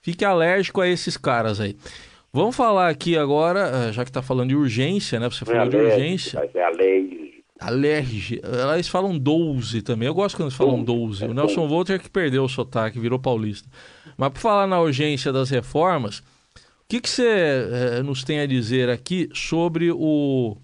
fique 0.00 0.24
alérgico 0.24 0.80
a 0.80 0.88
esses 0.88 1.16
caras 1.16 1.60
aí. 1.60 1.76
Vamos 2.32 2.56
falar 2.56 2.88
aqui 2.88 3.16
agora, 3.16 3.70
eh, 3.88 3.92
já 3.92 4.04
que 4.04 4.10
está 4.10 4.22
falando 4.22 4.48
de 4.48 4.56
urgência, 4.56 5.20
né? 5.20 5.28
Você 5.28 5.44
falou 5.44 5.62
é 5.62 5.68
de 5.68 5.76
urgência. 5.76 6.40
Ser 6.50 6.62
alérgico. 7.60 8.46
Eles 8.74 8.88
falam 8.88 9.16
12 9.16 9.82
também. 9.82 10.08
Eu 10.08 10.14
gosto 10.14 10.36
quando 10.36 10.48
eles 10.48 10.56
falam 10.56 10.82
12. 10.82 11.24
O 11.26 11.34
Nelson 11.34 11.68
Volter 11.68 12.00
que 12.00 12.10
perdeu 12.10 12.44
o 12.44 12.48
sotaque, 12.48 12.98
virou 12.98 13.18
paulista. 13.18 13.68
Mas 14.16 14.30
por 14.30 14.40
falar 14.40 14.66
na 14.66 14.80
urgência 14.80 15.32
das 15.32 15.50
reformas, 15.50 16.22
que, 16.88 17.00
que 17.00 17.08
você 17.08 17.98
é, 17.98 18.02
nos 18.02 18.24
tem 18.24 18.40
a 18.40 18.46
dizer 18.46 18.88
aqui 18.88 19.28
sobre 19.32 19.90
o, 19.90 20.56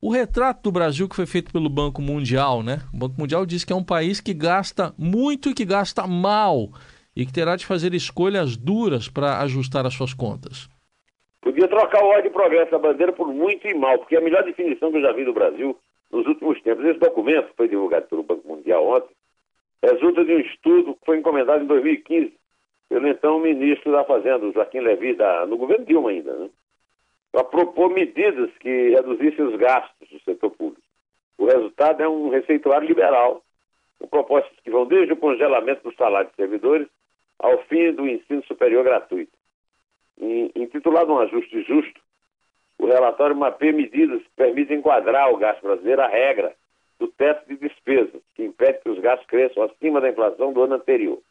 o 0.00 0.10
retrato 0.10 0.62
do 0.62 0.72
Brasil 0.72 1.08
que 1.08 1.16
foi 1.16 1.26
feito 1.26 1.52
pelo 1.52 1.68
Banco 1.68 2.02
Mundial, 2.02 2.62
né? 2.62 2.78
O 2.92 2.98
Banco 2.98 3.14
Mundial 3.18 3.46
diz 3.46 3.64
que 3.64 3.72
é 3.72 3.76
um 3.76 3.84
país 3.84 4.20
que 4.20 4.34
gasta 4.34 4.92
muito 4.98 5.50
e 5.50 5.54
que 5.54 5.64
gasta 5.64 6.06
mal 6.06 6.68
e 7.14 7.26
que 7.26 7.32
terá 7.32 7.56
de 7.56 7.66
fazer 7.66 7.94
escolhas 7.94 8.56
duras 8.56 9.08
para 9.08 9.40
ajustar 9.40 9.86
as 9.86 9.94
suas 9.94 10.14
contas. 10.14 10.68
Podia 11.40 11.68
trocar 11.68 12.02
o 12.02 12.08
ódio 12.08 12.28
e 12.28 12.32
progresso 12.32 12.70
da 12.70 12.78
bandeira 12.78 13.12
por 13.12 13.28
muito 13.28 13.66
e 13.66 13.74
mal, 13.74 13.98
porque 13.98 14.14
é 14.14 14.18
a 14.18 14.22
melhor 14.22 14.44
definição 14.44 14.90
que 14.90 14.98
eu 14.98 15.02
já 15.02 15.12
vi 15.12 15.24
do 15.24 15.32
Brasil 15.32 15.76
nos 16.10 16.26
últimos 16.26 16.60
tempos. 16.62 16.84
Esse 16.84 16.98
documento 16.98 17.50
foi 17.56 17.68
divulgado 17.68 18.06
pelo 18.08 18.22
Banco 18.22 18.46
Mundial 18.46 18.86
ontem, 18.86 19.14
resulta 19.82 20.24
de 20.24 20.32
um 20.32 20.40
estudo 20.40 20.94
que 20.94 21.06
foi 21.06 21.18
encomendado 21.18 21.64
em 21.64 21.66
2015 21.66 22.39
pelo 22.90 23.06
então 23.06 23.38
ministro 23.38 23.92
da 23.92 24.04
Fazenda, 24.04 24.50
Joaquim 24.50 24.80
Levy, 24.80 25.14
da, 25.14 25.46
no 25.46 25.56
governo 25.56 25.86
Dilma 25.86 26.10
ainda, 26.10 26.34
né? 26.34 26.50
para 27.30 27.44
propor 27.44 27.88
medidas 27.88 28.50
que 28.58 28.88
reduzissem 28.90 29.44
os 29.44 29.56
gastos 29.56 30.08
do 30.10 30.20
setor 30.24 30.50
público. 30.50 30.82
O 31.38 31.46
resultado 31.46 32.02
é 32.02 32.08
um 32.08 32.30
receituário 32.30 32.88
liberal, 32.88 33.44
com 34.00 34.08
propostas 34.08 34.58
que 34.64 34.70
vão 34.70 34.86
desde 34.86 35.12
o 35.12 35.16
congelamento 35.16 35.88
do 35.88 35.94
salário 35.94 36.30
de 36.30 36.34
servidores 36.34 36.88
ao 37.38 37.62
fim 37.66 37.92
do 37.92 38.08
ensino 38.08 38.44
superior 38.46 38.82
gratuito. 38.82 39.32
Intitulado 40.56 41.12
Um 41.12 41.20
Ajuste 41.20 41.62
Justo, 41.62 42.00
o 42.76 42.86
relatório 42.86 43.36
mapeia 43.36 43.72
medidas 43.72 44.20
que 44.20 44.30
permitem 44.34 44.78
enquadrar 44.78 45.32
o 45.32 45.36
gasto 45.36 45.62
brasileiro 45.62 46.02
à 46.02 46.08
regra 46.08 46.56
do 46.98 47.06
teto 47.06 47.46
de 47.48 47.56
despesas, 47.56 48.20
que 48.34 48.44
impede 48.44 48.80
que 48.80 48.90
os 48.90 48.98
gastos 48.98 49.28
cresçam 49.28 49.62
acima 49.62 50.00
da 50.00 50.10
inflação 50.10 50.52
do 50.52 50.64
ano 50.64 50.74
anterior. 50.74 51.22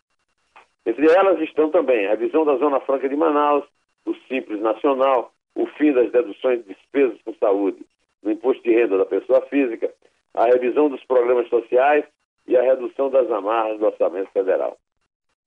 Entre 0.86 1.12
elas 1.12 1.40
estão 1.42 1.70
também 1.70 2.06
a 2.06 2.12
revisão 2.12 2.46
da 2.46 2.56
Zona 2.56 2.80
Franca 2.82 3.08
de 3.08 3.16
Manaus, 3.16 3.66
o 4.06 4.14
Simples 4.28 4.62
Nacional, 4.62 5.32
o 5.56 5.66
fim 5.66 5.92
das 5.92 6.12
deduções 6.12 6.64
de 6.64 6.74
despesas 6.74 7.22
com 7.24 7.34
saúde 7.36 7.86
no 8.24 8.32
imposto 8.32 8.64
de 8.64 8.72
renda 8.72 8.98
da 8.98 9.06
pessoa 9.06 9.42
física, 9.48 9.92
a 10.34 10.46
revisão 10.46 10.90
dos 10.90 11.04
programas 11.06 11.48
sociais 11.50 12.06
e 12.48 12.58
a 12.58 12.62
redução 12.62 13.10
das 13.10 13.30
amarras 13.32 13.80
do 13.80 13.86
orçamento 13.86 14.32
federal. 14.32 14.78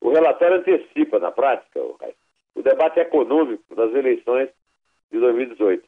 O 0.00 0.10
relatório 0.10 0.56
antecipa, 0.56 1.18
na 1.18 1.30
prática, 1.30 1.80
o 2.54 2.62
debate 2.62 3.00
econômico 3.00 3.74
das 3.74 3.94
eleições 3.94 4.48
de 5.10 5.18
2018. 5.18 5.84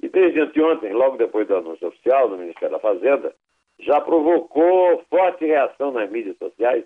E 0.00 0.08
desde 0.08 0.40
anteontem, 0.40 0.92
logo 0.92 1.16
depois 1.16 1.46
do 1.48 1.56
anúncio 1.56 1.88
oficial 1.88 2.28
do 2.28 2.38
Ministério 2.38 2.70
da 2.70 2.78
Fazenda, 2.78 3.34
já 3.80 4.00
provocou 4.00 5.02
forte 5.10 5.44
reação 5.44 5.90
nas 5.90 6.10
mídias 6.10 6.36
sociais 6.38 6.84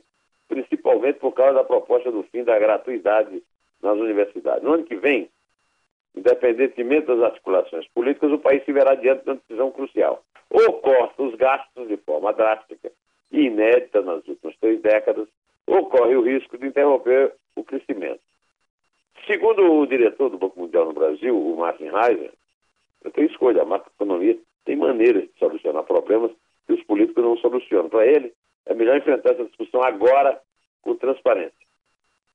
principalmente 0.52 1.18
por 1.18 1.32
causa 1.32 1.54
da 1.54 1.64
proposta 1.64 2.12
do 2.12 2.25
fim 2.25 2.44
da 2.44 2.59
gratuidade 2.59 3.42
nas 3.82 3.97
universidades. 3.97 4.62
No 4.62 4.75
ano 4.75 4.85
que 4.85 4.97
vem, 4.97 5.30
independentemente 6.14 7.06
das 7.06 7.23
articulações 7.23 7.88
políticas, 7.88 8.30
o 8.30 8.38
país 8.38 8.62
se 8.66 8.71
verá 8.71 8.94
diante 8.94 9.25
de 9.25 9.30
uma 9.30 9.37
decisão 9.37 9.71
crucial. 9.71 10.23
Ou 10.50 10.75
corta 10.75 11.23
os 11.23 11.35
gastos 11.37 11.88
de 11.88 11.97
forma 11.97 12.35
drástica 12.35 12.92
e 13.30 13.47
inédita 13.47 14.02
nas 14.02 14.28
últimas 14.28 14.54
três 14.61 14.82
décadas, 14.82 15.26
ou 15.66 15.87
corre 15.87 16.16
o 16.16 16.23
risco 16.23 16.59
de 16.59 16.66
interromper 16.66 17.32
o 17.56 17.64
crescimento. 17.64 18.21
Segundo 19.26 19.73
o 19.73 19.87
diretor 19.87 20.28
do 20.28 20.37
Banco 20.37 20.61
Mundial 20.61 20.85
no 20.85 20.92
Brasil, 20.92 21.35
o 21.35 21.56
Martin 21.56 21.87
Heiser, 21.87 22.32
eu 23.02 23.11
tenho 23.11 23.28
escolha, 23.28 23.62
a 23.62 23.64
macroeconomia 23.64 24.37
tem 24.66 24.76
maneiras 24.76 25.23
de 25.23 25.30
solucionar 25.38 25.85
problemas 25.85 26.30
que 26.66 26.75
os 26.75 26.82
políticos 26.82 27.25
não 27.25 27.38
solucionam. 27.38 27.88
Para 27.88 28.06
ele, 28.06 28.35
é 28.66 28.75
melhor 28.75 28.97
enfrentar 28.97 29.33
essa 29.33 29.45
discussão 29.45 29.83
agora 29.83 30.40
com 30.83 30.95
transparência. 30.97 31.62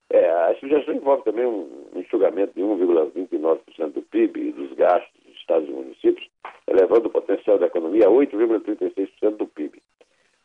É, 0.10 0.30
a 0.30 0.56
sugestão 0.60 0.96
envolve 0.96 1.24
também 1.24 1.46
um 1.46 1.90
enxugamento 1.96 2.54
de 2.54 2.62
1,29% 2.62 3.92
do 3.92 4.02
PIB 4.04 4.40
e 4.40 4.52
dos 4.54 4.72
gastos 4.74 5.12
dos 5.26 5.36
estados 5.36 5.68
e 5.68 5.72
municípios, 5.72 6.30
elevando 6.66 7.08
o 7.08 7.12
potencial 7.12 7.58
da 7.58 7.66
economia 7.68 8.08
a 8.08 8.12
8,36% 8.12 9.36
do 9.36 9.48
PIB. 9.48 9.82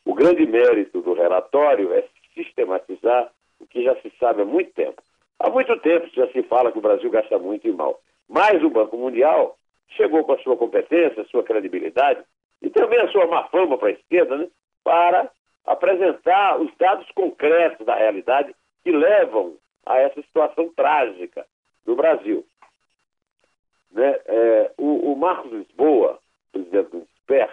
O 0.04 0.14
grande 0.14 0.44
mérito 0.46 1.00
do 1.00 1.14
relatório 1.14 1.92
é 1.92 2.04
sistematizar 2.34 3.30
o 3.60 3.66
que 3.66 3.84
já 3.84 3.94
se 4.00 4.12
sabe 4.18 4.42
há 4.42 4.44
muito 4.44 4.72
tempo. 4.72 5.00
Há 5.38 5.48
muito 5.48 5.76
tempo 5.80 6.08
já 6.12 6.26
se 6.28 6.42
fala 6.44 6.72
que 6.72 6.78
o 6.78 6.82
Brasil 6.82 7.10
gasta 7.10 7.38
muito 7.38 7.66
e 7.68 7.72
mal. 7.72 8.00
Mas 8.28 8.62
o 8.62 8.70
Banco 8.70 8.96
Mundial 8.96 9.56
chegou 9.96 10.24
com 10.24 10.32
a 10.32 10.38
sua 10.38 10.56
competência, 10.56 11.22
a 11.22 11.26
sua 11.26 11.44
credibilidade 11.44 12.22
e 12.60 12.70
também 12.70 13.00
a 13.00 13.08
sua 13.08 13.26
má 13.26 13.44
fama 13.44 13.78
para 13.78 13.88
a 13.88 13.92
esquerda, 13.92 14.38
né, 14.38 14.48
para 14.82 15.30
apresentar 15.66 16.60
os 16.60 16.74
dados 16.76 17.08
concretos 17.12 17.84
da 17.86 17.94
realidade 17.94 18.54
que 18.82 18.90
levam 18.90 19.56
a 19.86 19.98
essa 19.98 20.20
situação 20.22 20.68
trágica 20.74 21.46
do 21.84 21.96
Brasil. 21.96 22.44
Né? 23.92 24.18
É, 24.26 24.70
o, 24.78 25.12
o, 25.12 25.16
Marcos 25.16 25.52
Lisboa, 25.52 26.18
presidente 26.50 26.90
do 26.90 27.06
SPER, 27.16 27.50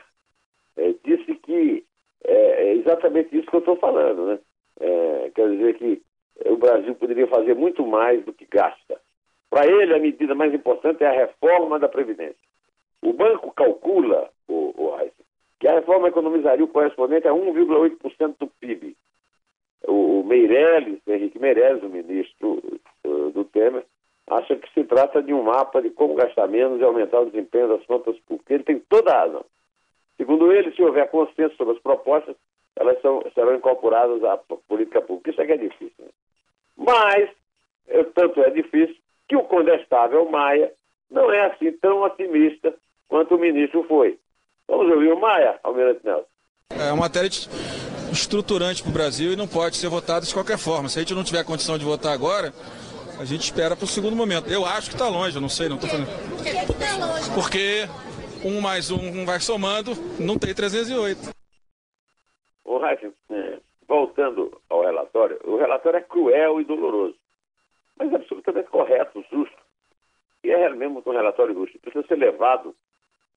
é, 0.77 0.93
disse 1.03 1.35
que 1.35 1.85
é, 2.23 2.33
é, 2.33 2.73
exatamente 2.75 3.37
isso 3.37 3.49
que 3.49 3.55
eu 3.55 3.59
estou 3.59 3.75
falando. 3.77 4.27
Né? 4.27 4.39
É, 4.79 5.31
quer 5.35 5.49
dizer 5.49 5.75
que 5.75 6.01
o 6.45 6.57
Brasil 6.57 6.95
poderia 6.95 7.27
fazer 7.27 7.55
muito 7.55 7.85
mais 7.85 8.23
do 8.23 8.33
que 8.33 8.45
gasta. 8.45 8.99
Para 9.49 9.65
ele, 9.65 9.93
a 9.93 9.99
medida 9.99 10.35
mais 10.35 10.53
importante 10.53 11.03
é 11.03 11.07
a 11.07 11.25
reforma 11.25 11.79
da 11.79 11.89
Previdência. 11.89 12.37
O 13.01 13.13
banco 13.13 13.51
calcula, 13.51 14.29
o 14.47 14.68
que 15.59 15.67
a 15.67 15.73
reforma 15.73 16.07
economizaria 16.07 16.63
o 16.63 16.69
correspondente 16.69 17.27
a 17.27 17.33
1,8% 17.33 18.35
do 18.39 18.47
PIB. 18.47 18.95
O, 19.87 20.23
Meirelles, 20.23 20.99
Henrique 21.07 21.39
Meirelles, 21.39 21.83
o 21.83 21.89
ministro 21.89 22.61
uh, 23.05 23.29
do 23.31 23.43
Temer, 23.43 23.85
acha 24.27 24.55
que 24.55 24.71
se 24.73 24.83
trata 24.83 25.21
de 25.21 25.33
um 25.33 25.43
mapa 25.43 25.81
de 25.81 25.89
como 25.89 26.15
gastar 26.15 26.47
menos 26.47 26.79
e 26.79 26.83
aumentar 26.83 27.21
o 27.21 27.25
desempenho 27.25 27.67
das 27.69 27.85
contas 27.85 28.17
públicas. 28.19 28.51
Ele 28.51 28.63
tem 28.63 28.79
toda 28.79 29.11
a 29.11 29.19
razão. 29.21 29.45
Segundo 30.17 30.51
ele, 30.51 30.71
se 30.71 30.83
houver 30.83 31.09
consenso 31.09 31.55
sobre 31.55 31.75
as 31.75 31.81
propostas, 31.81 32.35
elas 32.75 33.01
são, 33.01 33.23
serão 33.33 33.55
incorporadas 33.55 34.23
à 34.23 34.37
política 34.67 35.01
pública. 35.01 35.31
Isso 35.31 35.41
é 35.41 35.45
que 35.45 35.51
é 35.53 35.57
difícil. 35.57 36.05
Né? 36.05 36.09
Mas, 36.77 37.29
tanto 38.13 38.41
é 38.41 38.49
difícil, 38.49 38.95
que 39.27 39.35
o 39.35 39.43
condestável 39.43 40.29
Maia 40.29 40.71
não 41.09 41.31
é 41.31 41.47
assim 41.47 41.71
tão 41.73 42.01
otimista 42.01 42.73
quanto 43.07 43.35
o 43.35 43.39
ministro 43.39 43.83
foi. 43.83 44.17
Vamos 44.69 44.93
ouvir 44.93 45.11
o 45.11 45.19
Maia, 45.19 45.59
Almirante 45.63 46.05
Nelson. 46.05 46.25
É 46.69 46.91
uma 46.93 47.01
matéria 47.01 47.27
estruturante 48.11 48.83
para 48.83 48.89
o 48.91 48.93
Brasil 48.93 49.33
e 49.33 49.35
não 49.35 49.47
pode 49.47 49.75
ser 49.75 49.89
votada 49.89 50.25
de 50.25 50.33
qualquer 50.33 50.59
forma. 50.59 50.87
Se 50.87 50.99
a 50.99 51.01
gente 51.01 51.15
não 51.15 51.23
tiver 51.23 51.43
condição 51.43 51.77
de 51.77 51.83
votar 51.83 52.13
agora, 52.13 52.53
A 53.19 53.25
gente 53.25 53.41
espera 53.41 53.75
para 53.75 53.83
o 53.83 53.87
segundo 53.87 54.15
momento. 54.15 54.49
Eu 54.49 54.65
acho 54.65 54.87
que 54.87 54.95
está 54.95 55.09
longe, 55.09 55.35
eu 55.35 55.41
não 55.41 55.49
sei, 55.49 55.67
não 55.67 55.75
estou 55.75 55.89
falando. 55.89 56.07
Por 56.07 56.41
que 56.41 56.49
está 56.49 57.05
longe? 57.05 57.29
Porque 57.35 57.83
um 58.45 58.61
mais 58.61 58.89
um 58.91 59.25
vai 59.25 59.41
somando, 59.41 59.91
não 60.17 60.39
tem 60.39 60.55
308. 60.55 61.29
Ô, 62.63 62.77
Raíssa, 62.77 63.11
é, 63.29 63.59
voltando 63.85 64.61
ao 64.69 64.83
relatório, 64.83 65.37
o 65.43 65.57
relatório 65.57 65.97
é 65.97 66.01
cruel 66.01 66.61
e 66.61 66.63
doloroso, 66.63 67.17
mas 67.97 68.09
é 68.13 68.15
absolutamente 68.15 68.69
correto, 68.69 69.21
justo. 69.29 69.57
E 70.41 70.51
é 70.51 70.69
mesmo 70.69 71.03
um 71.05 71.11
relatório 71.11 71.53
justo. 71.53 71.77
Precisa 71.79 72.07
ser 72.07 72.15
levado 72.15 72.73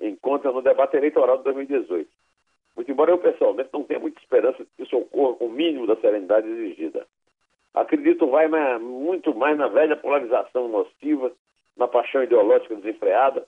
em 0.03 0.17
conta 0.17 0.51
no 0.51 0.61
debate 0.61 0.97
eleitoral 0.97 1.39
de 1.39 1.45
2018. 1.45 2.11
Muito 2.75 2.91
embora 2.91 3.13
eu 3.13 3.19
pessoalmente 3.19 3.71
não 3.73 3.85
tenha 3.85 4.01
muita 4.01 4.21
esperança 4.21 4.65
de 4.65 4.71
que 4.77 4.83
isso 4.83 4.97
ocorra 4.97 5.37
com 5.37 5.47
o 5.47 5.53
mínimo 5.53 5.87
da 5.87 5.97
serenidade 5.97 6.49
exigida. 6.49 7.07
Acredito 7.73 8.27
vai 8.27 8.49
muito 8.79 9.35
mais 9.35 9.57
na 9.57 9.69
velha 9.69 9.97
polarização 9.97 10.69
nociva, 10.69 11.33
na 11.77 11.87
paixão 11.87 12.23
ideológica 12.23 12.75
desenfreada, 12.75 13.47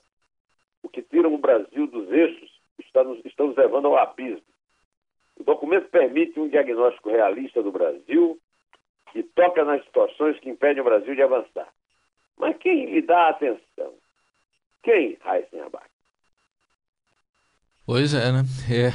o 0.81 0.89
que 0.89 1.01
tira 1.01 1.27
o 1.27 1.37
Brasil 1.37 1.87
dos 1.87 2.11
eixos 2.11 2.49
está 2.79 3.03
nos, 3.03 3.23
está 3.25 3.43
nos 3.43 3.55
levando 3.55 3.87
ao 3.87 3.97
abismo. 3.97 4.45
O 5.37 5.43
documento 5.43 5.89
permite 5.89 6.39
um 6.39 6.47
diagnóstico 6.47 7.09
realista 7.09 7.61
do 7.61 7.71
Brasil 7.71 8.39
e 9.13 9.21
toca 9.21 9.63
nas 9.65 9.83
situações 9.83 10.39
que 10.39 10.49
impedem 10.49 10.81
o 10.81 10.85
Brasil 10.85 11.13
de 11.13 11.21
avançar. 11.21 11.67
Mas 12.37 12.57
quem 12.57 12.85
lhe 12.85 13.01
dá 13.01 13.29
atenção? 13.29 13.93
Quem, 14.83 15.17
Raíssen 15.21 15.61
Abac? 15.61 15.94
Pois 17.85 18.13
é, 18.13 18.31
né? 18.31 18.45
É. 18.69 18.93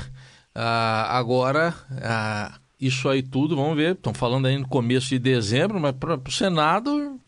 Ah, 0.55 1.17
agora, 1.17 1.75
ah, 2.03 2.59
isso 2.81 3.09
aí 3.09 3.23
tudo, 3.23 3.55
vamos 3.55 3.77
ver, 3.77 3.93
estão 3.93 4.13
falando 4.13 4.47
aí 4.47 4.59
no 4.59 4.67
começo 4.67 5.09
de 5.11 5.19
dezembro, 5.19 5.79
mas 5.79 5.93
para 5.93 6.17
o 6.17 6.31
Senado 6.31 7.21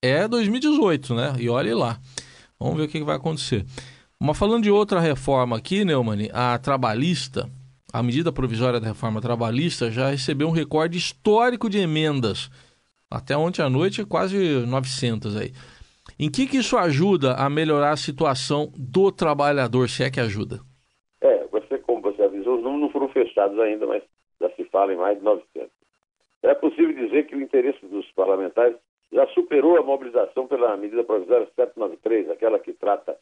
é 0.00 0.26
2018, 0.26 1.14
né? 1.14 1.34
E 1.38 1.48
olhe 1.48 1.74
lá. 1.74 2.00
Vamos 2.58 2.76
ver 2.76 2.84
o 2.84 2.88
que, 2.88 2.98
que 2.98 3.04
vai 3.04 3.16
acontecer. 3.16 3.66
Mas 4.18 4.38
falando 4.38 4.62
de 4.62 4.70
outra 4.70 5.00
reforma 5.00 5.56
aqui, 5.56 5.84
Neumann, 5.84 6.30
a 6.32 6.56
trabalhista, 6.58 7.50
a 7.92 8.02
medida 8.02 8.32
provisória 8.32 8.80
da 8.80 8.88
reforma 8.88 9.20
trabalhista 9.20 9.90
já 9.90 10.10
recebeu 10.10 10.48
um 10.48 10.52
recorde 10.52 10.96
histórico 10.96 11.68
de 11.68 11.78
emendas. 11.78 12.48
Até 13.10 13.36
ontem 13.36 13.60
à 13.60 13.68
noite, 13.68 14.04
quase 14.04 14.64
900 14.66 15.36
aí. 15.36 15.52
Em 16.18 16.30
que, 16.30 16.46
que 16.46 16.58
isso 16.58 16.76
ajuda 16.76 17.34
a 17.34 17.50
melhorar 17.50 17.90
a 17.90 17.96
situação 17.96 18.72
do 18.76 19.10
trabalhador, 19.10 19.88
se 19.88 20.04
é 20.04 20.10
que 20.10 20.20
ajuda? 20.20 20.60
É, 21.20 21.46
você, 21.50 21.78
como 21.78 22.00
você 22.00 22.22
avisou, 22.22 22.51
os 22.62 22.64
números 22.64 22.80
não 22.82 22.90
foram 22.90 23.08
fechados 23.08 23.58
ainda, 23.58 23.86
mas 23.86 24.02
já 24.40 24.48
se 24.50 24.64
fala 24.66 24.92
em 24.92 24.96
mais 24.96 25.18
de 25.18 25.24
900. 25.24 25.70
É 26.44 26.54
possível 26.54 26.94
dizer 26.94 27.26
que 27.26 27.34
o 27.34 27.40
interesse 27.40 27.84
dos 27.86 28.08
parlamentares 28.12 28.76
já 29.12 29.26
superou 29.28 29.76
a 29.76 29.82
mobilização 29.82 30.46
pela 30.46 30.76
medida 30.76 31.02
provisória 31.02 31.46
793, 31.56 32.30
aquela 32.30 32.58
que 32.60 32.72
trata 32.72 33.18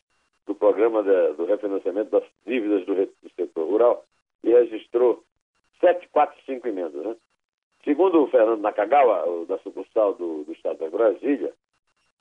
do 0.47 0.55
programa 0.55 1.03
de, 1.03 1.33
do 1.35 1.47
refinanciamento 1.47 2.11
das 2.11 2.25
dívidas 2.47 2.85
do, 2.85 2.95
do 2.95 3.31
setor 3.35 3.67
rural, 3.67 4.05
e 4.45 4.51
registrou 4.51 5.23
745 5.81 6.69
emendas. 6.69 7.03
Né? 7.05 7.17
Segundo 7.85 8.23
o 8.23 8.29
Fernando 8.29 8.61
Nakagawa, 8.61 9.47
da 9.47 9.59
sucursal 9.59 10.15
do, 10.15 10.45
do 10.45 10.53
Estado 10.53 10.79
de 10.79 10.91
Brasília, 10.91 11.53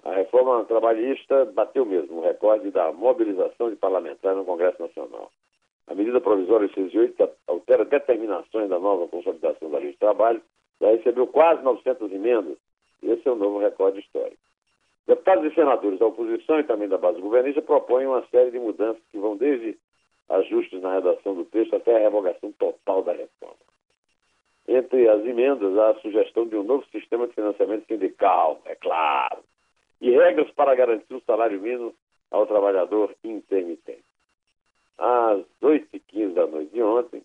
a 0.04 0.14
reforma 0.14 0.64
trabalhista 0.66 1.46
bateu 1.46 1.86
mesmo 1.86 2.20
o 2.20 2.24
recorde 2.24 2.72
da 2.72 2.94
mobilização 2.94 3.70
de 3.70 3.76
parlamentares 3.76 4.38
no 4.38 4.46
Congresso 4.46 4.82
Nacional. 4.82 5.30
A 5.90 5.96
medida 5.96 6.22
provisória 6.22 6.68
608 6.68 7.30
altera 7.48 7.84
determinações 7.84 8.70
da 8.70 8.78
nova 8.78 9.08
consolidação 9.08 9.72
da 9.72 9.80
lei 9.80 9.92
de 9.92 9.98
trabalho, 9.98 10.40
já 10.80 10.92
recebeu 10.92 11.26
quase 11.26 11.64
900 11.64 12.12
emendas. 12.12 12.58
Esse 13.02 13.28
é 13.28 13.32
um 13.32 13.36
novo 13.36 13.58
recorde 13.58 14.00
histórico. 14.00 14.38
Deputados 15.08 15.52
e 15.52 15.56
senadores 15.56 15.98
da 15.98 16.06
oposição 16.06 16.60
e 16.60 16.64
também 16.64 16.88
da 16.88 17.00
base 17.00 17.20
governista 17.20 17.64
propõem 17.64 18.06
uma 18.06 18.24
série 18.28 18.52
de 18.52 18.60
mudanças 18.60 19.02
que 19.12 19.18
vão 19.18 19.36
desde 19.36 19.80
ajustes 20.30 20.80
na 20.80 20.94
redação 20.94 21.34
do 21.34 21.46
texto 21.46 21.76
até 21.76 21.96
a 21.96 22.00
revogação 22.00 22.52
total 22.52 23.02
da 23.02 23.14
reforma. 23.14 23.58
Entre 24.68 25.10
as 25.10 25.26
emendas, 25.26 25.76
há 25.76 25.90
a 25.90 26.00
sugestão 26.02 26.48
de 26.48 26.56
um 26.56 26.64
novo 26.64 26.86
sistema 26.92 27.28
de 27.28 27.34
financiamento 27.34 27.88
sindical, 27.88 28.62
é 28.66 28.76
claro, 28.76 29.40
e 30.00 30.12
regras 30.12 30.52
para 30.52 30.76
garantir 30.76 31.16
o 31.16 31.24
salário 31.26 31.60
mínimo 31.60 31.96
ao 32.30 32.46
trabalhador 32.46 33.16
intermitente. 33.24 34.09
Às 35.00 35.46
8h15 35.64 36.34
da 36.34 36.46
noite 36.46 36.74
de 36.74 36.84
ontem, 36.84 37.24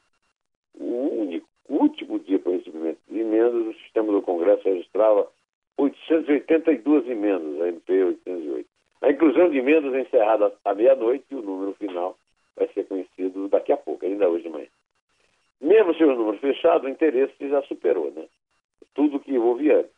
o 0.79 0.85
único, 1.23 1.49
último 1.69 2.21
dia 2.21 2.39
para 2.39 2.53
o 2.53 2.57
recebimento 2.57 3.01
de 3.09 3.19
emendas, 3.19 3.67
o 3.67 3.75
sistema 3.81 4.13
do 4.13 4.23
Congresso 4.23 4.63
registrava 4.63 5.29
882 5.77 7.09
emendas, 7.09 7.61
a 7.61 7.69
MP 7.69 8.05
808. 8.05 8.69
A 9.03 9.11
inclusão 9.11 9.51
de 9.51 9.59
emendas 9.59 9.93
é 9.93 10.03
encerrada 10.03 10.55
à 10.65 10.73
meia-noite 10.73 11.25
e 11.33 11.35
o 11.35 11.43
número 11.43 11.75
final 11.75 12.17
vai 12.57 12.69
ser 12.69 12.87
conhecido 12.87 13.49
daqui 13.49 13.73
a 13.73 13.77
pouco, 13.77 14.07
ainda 14.07 14.29
hoje 14.29 14.45
de 14.45 14.51
manhã. 14.51 14.69
Mesmo 15.61 15.95
se 15.95 16.05
o 16.05 16.15
número 16.15 16.39
fechado, 16.39 16.87
o 16.87 16.89
interesse 16.89 17.35
já 17.41 17.61
superou, 17.63 18.13
né? 18.13 18.27
Tudo 18.95 19.19
que 19.19 19.37
houve 19.37 19.73
antes. 19.73 19.91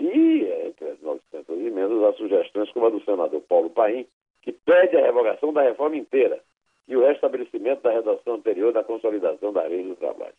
E, 0.00 0.44
entre 0.66 0.88
as 0.88 1.00
900 1.02 1.58
emendas, 1.58 2.02
há 2.04 2.12
sugestões 2.14 2.70
como 2.70 2.86
a 2.86 2.90
do 2.90 3.04
senador 3.04 3.42
Paulo 3.42 3.68
Paim, 3.68 4.06
que 4.40 4.52
pede 4.52 4.96
a 4.96 5.04
revogação 5.04 5.52
da 5.52 5.62
reforma 5.62 5.96
inteira 5.96 6.42
e 6.90 6.96
o 6.96 7.06
restabelecimento 7.06 7.82
da 7.82 7.92
redação 7.92 8.34
anterior 8.34 8.72
da 8.72 8.82
consolidação 8.82 9.52
da 9.52 9.62
lei 9.62 9.84
do 9.84 9.94
trabalho. 9.94 10.34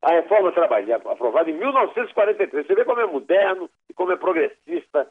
A 0.00 0.12
reforma 0.12 0.50
trabalhista, 0.50 0.96
aprovada 1.12 1.50
em 1.50 1.52
1943, 1.52 2.66
você 2.66 2.74
vê 2.74 2.84
como 2.86 3.00
é 3.00 3.06
moderno 3.06 3.68
e 3.88 3.92
como 3.92 4.10
é 4.10 4.16
progressista 4.16 5.06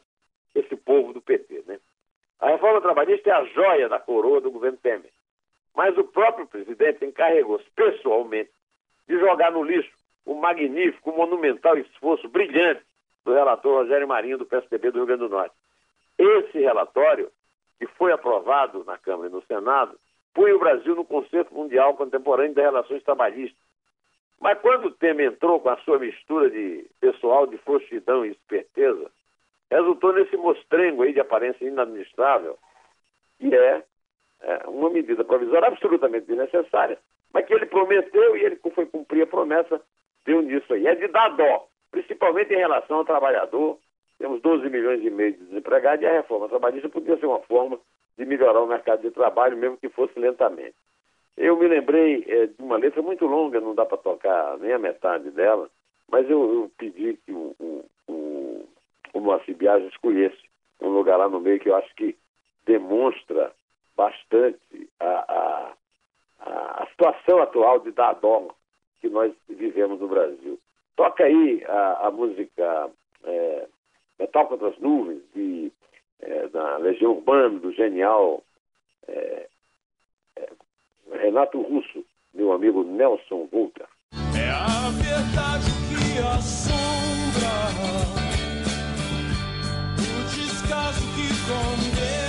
esse 0.52 0.74
povo 0.74 1.12
do 1.12 1.22
PT, 1.22 1.62
né? 1.64 1.78
A 2.40 2.48
reforma 2.48 2.80
trabalhista 2.80 3.30
é 3.30 3.32
a 3.32 3.44
joia 3.44 3.88
da 3.88 4.00
coroa 4.00 4.40
do 4.40 4.50
governo 4.50 4.78
Temer. 4.78 5.12
Mas 5.76 5.96
o 5.96 6.02
próprio 6.02 6.48
presidente 6.48 7.04
encarregou-se 7.04 7.70
pessoalmente 7.70 8.50
de 9.06 9.16
jogar 9.20 9.52
no 9.52 9.62
lixo 9.62 9.92
o 10.26 10.34
magnífico, 10.34 11.12
monumental 11.12 11.78
esforço 11.78 12.28
brilhante 12.28 12.82
do 13.24 13.32
relator 13.32 13.82
Rogério 13.82 14.08
Marinho, 14.08 14.38
do 14.38 14.46
PSDB 14.46 14.90
do 14.90 14.98
Rio 14.98 15.06
Grande 15.06 15.22
do 15.22 15.28
Norte. 15.28 15.54
Esse 16.18 16.58
relatório, 16.58 17.30
que 17.78 17.86
foi 17.86 18.10
aprovado 18.10 18.82
na 18.84 18.98
Câmara 18.98 19.28
e 19.28 19.32
no 19.32 19.42
Senado, 19.42 19.96
põe 20.34 20.52
o 20.52 20.58
Brasil 20.58 20.94
no 20.94 21.04
conceito 21.04 21.52
mundial 21.54 21.94
contemporâneo 21.96 22.54
das 22.54 22.64
relações 22.64 23.02
trabalhistas. 23.02 23.58
Mas 24.40 24.58
quando 24.60 24.86
o 24.86 24.90
Temer 24.90 25.32
entrou 25.32 25.60
com 25.60 25.68
a 25.68 25.76
sua 25.78 25.98
mistura 25.98 26.48
de 26.50 26.86
pessoal 26.98 27.46
de 27.46 27.58
frouxidão 27.58 28.24
e 28.24 28.30
esperteza, 28.30 29.10
resultou 29.70 30.12
nesse 30.12 30.36
mostrengo 30.36 31.02
aí 31.02 31.12
de 31.12 31.20
aparência 31.20 31.64
inadministrável, 31.64 32.58
que 33.38 33.54
é, 33.54 33.84
é 34.42 34.68
uma 34.68 34.88
medida 34.88 35.24
provisória 35.24 35.68
absolutamente 35.68 36.26
desnecessária, 36.26 36.98
mas 37.32 37.46
que 37.46 37.52
ele 37.52 37.66
prometeu 37.66 38.36
e 38.36 38.44
ele 38.44 38.58
foi 38.74 38.86
cumprir 38.86 39.22
a 39.22 39.26
promessa, 39.26 39.80
deu 40.24 40.40
nisso 40.40 40.72
aí. 40.72 40.86
É 40.86 40.94
de 40.94 41.08
dar 41.08 41.28
dó, 41.36 41.66
principalmente 41.90 42.52
em 42.52 42.58
relação 42.58 42.98
ao 42.98 43.04
trabalhador. 43.04 43.78
Temos 44.18 44.40
12 44.42 44.68
milhões 44.68 45.02
e 45.04 45.10
meio 45.10 45.32
de 45.32 45.44
desempregados 45.44 46.02
e 46.02 46.06
a 46.06 46.12
reforma 46.12 46.48
trabalhista 46.48 46.88
podia 46.88 47.16
ser 47.18 47.26
uma 47.26 47.40
forma 47.40 47.78
de 48.16 48.24
melhorar 48.24 48.60
o 48.60 48.66
mercado 48.66 49.02
de 49.02 49.10
trabalho, 49.10 49.56
mesmo 49.56 49.76
que 49.76 49.88
fosse 49.88 50.18
lentamente. 50.18 50.74
Eu 51.36 51.56
me 51.56 51.66
lembrei 51.68 52.24
é, 52.28 52.46
de 52.46 52.54
uma 52.58 52.76
letra 52.76 53.00
muito 53.02 53.26
longa, 53.26 53.60
não 53.60 53.74
dá 53.74 53.86
para 53.86 53.98
tocar 53.98 54.58
nem 54.58 54.72
a 54.72 54.78
metade 54.78 55.30
dela, 55.30 55.70
mas 56.10 56.28
eu, 56.28 56.54
eu 56.54 56.70
pedi 56.76 57.18
que 57.24 57.32
o, 57.32 57.54
o, 57.58 57.84
o, 58.08 58.68
o 59.14 59.20
Moacir 59.20 59.56
Biagi 59.56 59.86
escolhesse 59.86 60.38
um 60.80 60.88
lugar 60.88 61.16
lá 61.16 61.28
no 61.28 61.40
meio 61.40 61.60
que 61.60 61.68
eu 61.68 61.76
acho 61.76 61.94
que 61.94 62.16
demonstra 62.64 63.52
bastante 63.96 64.88
a, 64.98 65.74
a, 66.40 66.82
a 66.82 66.86
situação 66.90 67.40
atual 67.40 67.80
de 67.80 67.90
dar 67.92 68.14
dó 68.14 68.48
que 69.00 69.08
nós 69.08 69.32
vivemos 69.48 70.00
no 70.00 70.08
Brasil. 70.08 70.58
Toca 70.96 71.24
aí 71.24 71.64
a, 71.66 72.08
a 72.08 72.10
música 72.10 72.90
é, 73.24 73.66
Metal 74.18 74.46
contra 74.46 74.68
as 74.68 74.78
Nuvens, 74.78 75.22
de, 75.34 75.72
é, 76.22 76.48
da 76.48 76.76
Legião 76.78 77.12
Urbana, 77.12 77.58
do 77.58 77.72
genial 77.72 78.42
é, 79.08 79.46
é, 80.36 80.48
Renato 81.12 81.60
Russo, 81.60 82.04
meu 82.34 82.52
amigo 82.52 82.84
Nelson 82.84 83.48
Volta. 83.50 83.88
É 84.36 84.50
a 84.50 84.90
verdade 84.90 85.70
que 85.88 86.18
assombra, 86.18 87.50
o 89.98 90.22
descaso 90.28 91.02
que 91.14 91.28
condena. 91.46 92.20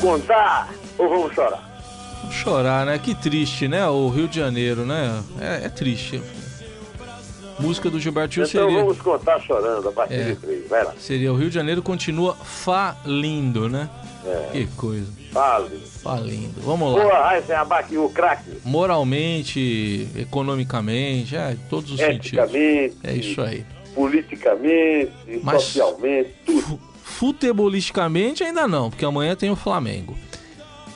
Vamos 0.00 0.22
contar 0.22 0.68
ou 0.98 1.08
vamos 1.08 1.34
chorar? 1.34 1.70
Chorar, 2.30 2.86
né? 2.86 2.98
Que 2.98 3.14
triste, 3.14 3.66
né? 3.68 3.86
O 3.88 4.08
Rio 4.08 4.28
de 4.28 4.36
Janeiro, 4.38 4.84
né? 4.86 5.22
É, 5.40 5.66
é 5.66 5.68
triste. 5.68 6.20
Música 7.58 7.90
do 7.90 8.00
Gilberto 8.00 8.34
Gil 8.34 8.44
Então 8.44 8.62
seria, 8.62 8.80
vamos 8.80 8.98
contar 8.98 9.38
chorando 9.40 9.86
a 9.88 9.92
partir 9.92 10.14
É. 10.14 10.24
de 10.24 10.36
três. 10.36 10.68
Vai 10.68 10.82
lá. 10.84 10.94
seria 10.98 11.30
o 11.32 11.36
Rio 11.36 11.48
de 11.48 11.54
Janeiro 11.54 11.82
continua 11.82 12.34
falindo, 12.34 13.68
né? 13.68 13.88
É. 14.24 14.48
Que 14.52 14.66
coisa. 14.68 15.06
Fale. 15.32 15.78
Falindo. 16.02 16.60
Vamos 16.62 16.94
lá. 16.94 17.02
Boa, 17.02 17.60
Abac, 17.60 17.96
o 17.96 18.08
craque. 18.08 18.50
Moralmente, 18.64 20.08
economicamente, 20.16 21.36
é, 21.36 21.56
todos 21.68 21.90
os 21.92 21.98
sentidos. 21.98 22.54
É 23.04 23.12
isso 23.12 23.40
aí. 23.42 23.64
politicamente, 23.94 25.10
Mas- 25.42 25.62
socialmente, 25.64 26.30
Futebolisticamente 27.20 28.42
ainda 28.42 28.66
não, 28.66 28.88
porque 28.88 29.04
amanhã 29.04 29.36
tem 29.36 29.50
o 29.50 29.56
Flamengo. 29.56 30.16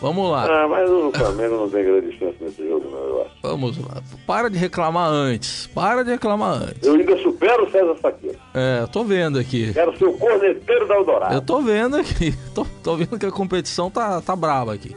Vamos 0.00 0.30
lá, 0.30 0.46
Ah, 0.64 0.66
mas 0.66 0.88
o 0.90 1.12
Flamengo 1.12 1.56
não 1.58 1.68
tem 1.68 1.84
grande 1.84 2.18
chance 2.18 2.36
nesse 2.40 2.66
jogo, 2.66 2.90
não, 2.90 2.98
eu 2.98 3.22
acho. 3.22 3.30
vamos 3.42 3.76
lá. 3.76 4.02
Para 4.26 4.48
de 4.48 4.56
reclamar 4.56 5.06
antes. 5.10 5.66
Para 5.66 6.02
de 6.02 6.10
reclamar 6.12 6.62
antes. 6.62 6.82
Eu 6.82 6.94
ainda 6.94 7.14
supero 7.18 7.66
o 7.66 7.70
César 7.70 7.94
Saqueiro. 8.00 8.38
É, 8.54 8.78
eu 8.80 8.88
tô 8.88 9.04
vendo 9.04 9.38
aqui. 9.38 9.70
Quero 9.74 9.96
ser 9.98 10.06
o 10.06 10.14
corneteiro 10.14 10.88
da 10.88 10.94
Eldorado. 10.94 11.34
Eu 11.34 11.42
tô 11.42 11.60
vendo 11.60 11.96
aqui. 11.98 12.34
Tô, 12.54 12.66
tô 12.82 12.96
vendo 12.96 13.18
que 13.18 13.26
a 13.26 13.30
competição 13.30 13.90
tá, 13.90 14.22
tá 14.22 14.34
braba 14.34 14.72
aqui. 14.72 14.96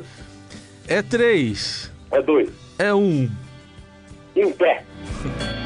É 0.88 1.02
três. 1.02 1.92
É 2.10 2.22
dois. 2.22 2.50
É 2.80 2.94
um. 2.94 3.30
Em 4.34 4.50
pé. 4.54 4.86